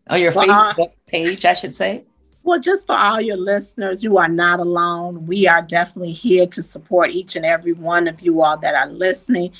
on 0.09 0.21
your 0.21 0.31
well, 0.31 0.49
uh, 0.49 0.73
Facebook 0.73 0.93
page, 1.07 1.45
I 1.45 1.53
should 1.53 1.75
say. 1.75 2.05
Well, 2.43 2.59
just 2.59 2.87
for 2.87 2.95
all 2.95 3.19
your 3.19 3.35
listeners, 3.37 4.03
you 4.03 4.17
are 4.17 4.29
not 4.29 4.61
alone. 4.61 5.25
We 5.25 5.47
are 5.47 5.61
definitely 5.61 6.13
here 6.13 6.47
to 6.47 6.63
support 6.63 7.11
each 7.11 7.35
and 7.35 7.45
every 7.45 7.73
one 7.73 8.07
of 8.07 8.21
you 8.21 8.41
all 8.41 8.57
that 8.59 8.73
are 8.73 8.87
listening. 8.87 9.51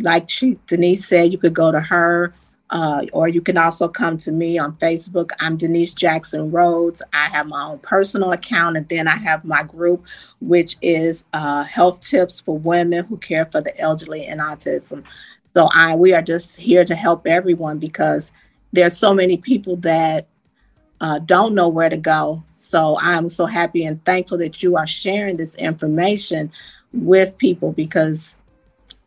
Like 0.00 0.28
she 0.28 0.58
Denise 0.66 1.08
said, 1.08 1.32
you 1.32 1.38
could 1.38 1.54
go 1.54 1.72
to 1.72 1.80
her 1.80 2.34
Uh, 2.70 3.06
or 3.12 3.28
you 3.28 3.40
can 3.40 3.56
also 3.56 3.86
come 3.86 4.18
to 4.18 4.32
me 4.32 4.58
on 4.58 4.74
Facebook. 4.76 5.30
I'm 5.38 5.56
Denice 5.56 5.94
Jackson 5.94 6.50
Rhodes. 6.50 7.00
I 7.12 7.28
have 7.28 7.46
my 7.46 7.64
own 7.64 7.78
personal 7.78 8.32
account, 8.32 8.76
and 8.76 8.88
then 8.88 9.06
I 9.06 9.16
have 9.16 9.44
my 9.44 9.62
group, 9.62 10.04
which 10.40 10.76
is 10.82 11.24
uh, 11.32 11.62
Health 11.62 12.00
Tips 12.00 12.40
for 12.40 12.58
Women 12.58 13.04
Who 13.04 13.18
Care 13.18 13.46
for 13.46 13.60
the 13.60 13.72
Elderly 13.78 14.24
and 14.26 14.40
Autism. 14.40 15.04
So 15.54 15.68
I 15.72 15.94
we 15.94 16.12
are 16.12 16.22
just 16.22 16.58
here 16.58 16.84
to 16.84 16.94
help 16.94 17.26
everyone 17.26 17.78
because 17.78 18.32
there's 18.72 18.96
so 18.96 19.14
many 19.14 19.36
people 19.36 19.76
that 19.76 20.26
uh, 21.00 21.18
don't 21.20 21.54
know 21.54 21.68
where 21.68 21.88
to 21.88 21.96
go. 21.96 22.42
So 22.46 22.98
I'm 23.00 23.28
so 23.28 23.46
happy 23.46 23.84
and 23.84 24.04
thankful 24.04 24.38
that 24.38 24.62
you 24.62 24.76
are 24.76 24.86
sharing 24.86 25.36
this 25.36 25.54
information 25.56 26.52
with 26.92 27.36
people 27.38 27.72
because 27.72 28.38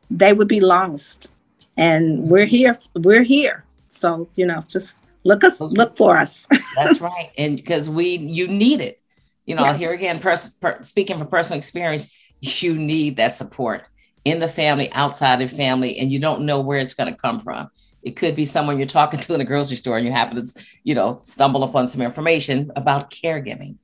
they 0.09 0.33
would 0.33 0.47
be 0.47 0.59
lost. 0.59 1.31
And 1.79 2.23
we're 2.29 2.45
here. 2.45 2.77
We're 2.93 3.23
here. 3.23 3.63
So 3.87 4.27
you 4.35 4.45
know, 4.45 4.61
just 4.67 4.99
look 5.23 5.45
us, 5.45 5.61
look 5.61 5.95
for 5.95 6.17
us. 6.17 6.45
That's 6.75 6.99
right, 7.01 7.31
and 7.37 7.55
because 7.55 7.89
we, 7.89 8.17
you 8.17 8.49
need 8.49 8.81
it. 8.81 9.01
You 9.45 9.55
know, 9.55 9.63
yes. 9.63 9.79
here 9.79 9.93
again, 9.93 10.19
pers- 10.19 10.49
per- 10.49 10.83
speaking 10.83 11.17
from 11.17 11.27
personal 11.27 11.57
experience, 11.57 12.13
you 12.41 12.77
need 12.77 13.15
that 13.15 13.37
support 13.37 13.85
in 14.25 14.39
the 14.39 14.47
family, 14.49 14.91
outside 14.91 15.41
of 15.41 15.51
family, 15.51 15.97
and 15.97 16.11
you 16.11 16.19
don't 16.19 16.41
know 16.41 16.59
where 16.59 16.79
it's 16.79 16.93
going 16.93 17.11
to 17.11 17.17
come 17.17 17.39
from. 17.39 17.69
It 18.03 18.11
could 18.11 18.35
be 18.35 18.45
someone 18.45 18.77
you're 18.77 18.85
talking 18.85 19.19
to 19.19 19.33
in 19.33 19.41
a 19.41 19.45
grocery 19.45 19.77
store 19.77 19.97
and 19.97 20.05
you 20.05 20.11
happen 20.11 20.45
to, 20.45 20.63
you 20.83 20.95
know, 20.95 21.15
stumble 21.15 21.63
upon 21.63 21.87
some 21.87 22.01
information 22.01 22.71
about 22.75 23.09
caregiving. 23.09 23.75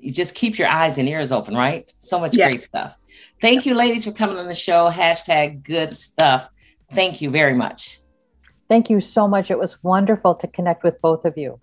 You 0.00 0.10
just 0.10 0.34
keep 0.34 0.58
your 0.58 0.68
eyes 0.68 0.98
and 0.98 1.08
ears 1.08 1.32
open, 1.32 1.54
right? 1.54 1.90
So 1.98 2.18
much 2.18 2.34
yes. 2.34 2.48
great 2.48 2.62
stuff. 2.62 2.96
Thank 3.40 3.66
you, 3.66 3.74
ladies, 3.74 4.04
for 4.04 4.12
coming 4.12 4.38
on 4.38 4.46
the 4.46 4.54
show. 4.54 4.90
Hashtag 4.90 5.62
good 5.62 5.94
stuff. 5.94 6.48
Thank 6.92 7.20
you 7.20 7.30
very 7.30 7.54
much. 7.54 7.98
Thank 8.68 8.90
you 8.90 9.00
so 9.00 9.28
much. 9.28 9.50
It 9.50 9.58
was 9.58 9.82
wonderful 9.82 10.34
to 10.36 10.46
connect 10.46 10.82
with 10.82 11.00
both 11.00 11.24
of 11.24 11.38
you. 11.38 11.60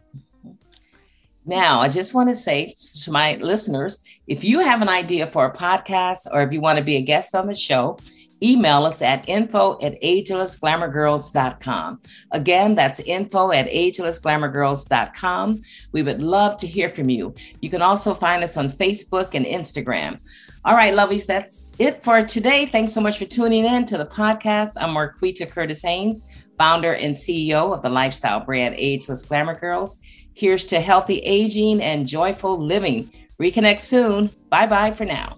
Now, 1.45 1.81
I 1.81 1.89
just 1.89 2.13
want 2.13 2.29
to 2.29 2.35
say 2.35 2.73
to 3.03 3.11
my 3.11 3.35
listeners 3.35 4.01
if 4.27 4.45
you 4.45 4.59
have 4.59 4.81
an 4.81 4.87
idea 4.87 5.27
for 5.27 5.45
a 5.45 5.55
podcast 5.55 6.27
or 6.31 6.41
if 6.41 6.53
you 6.53 6.61
want 6.61 6.77
to 6.77 6.83
be 6.83 6.95
a 6.95 7.01
guest 7.01 7.35
on 7.35 7.47
the 7.47 7.55
show, 7.55 7.97
email 8.41 8.85
us 8.85 9.01
at 9.01 9.27
info 9.27 9.77
at 9.81 10.01
agelessglamourgirls.com. 10.01 12.01
Again, 12.31 12.75
that's 12.75 13.01
info 13.01 13.51
at 13.51 13.69
agelessglamourgirls.com. 13.69 15.61
We 15.91 16.03
would 16.03 16.21
love 16.21 16.55
to 16.57 16.67
hear 16.67 16.89
from 16.89 17.09
you. 17.09 17.33
You 17.61 17.69
can 17.69 17.81
also 17.81 18.13
find 18.13 18.43
us 18.43 18.57
on 18.57 18.69
Facebook 18.69 19.33
and 19.33 19.45
Instagram. 19.45 20.21
All 20.65 20.75
right, 20.75 20.93
Luvvies, 20.93 21.25
that's 21.25 21.71
it 21.77 22.01
for 22.05 22.23
today. 22.25 22.65
Thanks 22.65 22.93
so 22.93 23.01
much 23.01 23.17
for 23.17 23.25
tuning 23.25 23.65
in 23.65 23.85
to 23.85 23.97
the 23.97 24.05
podcast. 24.05 24.75
I'm 24.77 24.95
Marqueeta 24.95 25.49
Curtis 25.49 25.81
Haynes, 25.81 26.23
founder 26.57 26.95
and 26.95 27.13
CEO 27.13 27.75
of 27.75 27.81
the 27.81 27.89
lifestyle 27.89 28.39
brand 28.39 28.75
Ageless 28.77 29.23
Glamour 29.23 29.59
Girls. 29.59 29.99
Here's 30.33 30.63
to 30.67 30.79
healthy 30.79 31.19
aging 31.19 31.81
and 31.81 32.07
joyful 32.07 32.57
living. 32.57 33.11
Reconnect 33.41 33.81
soon. 33.81 34.29
Bye 34.47 34.67
bye 34.67 34.91
for 34.91 35.03
now. 35.03 35.35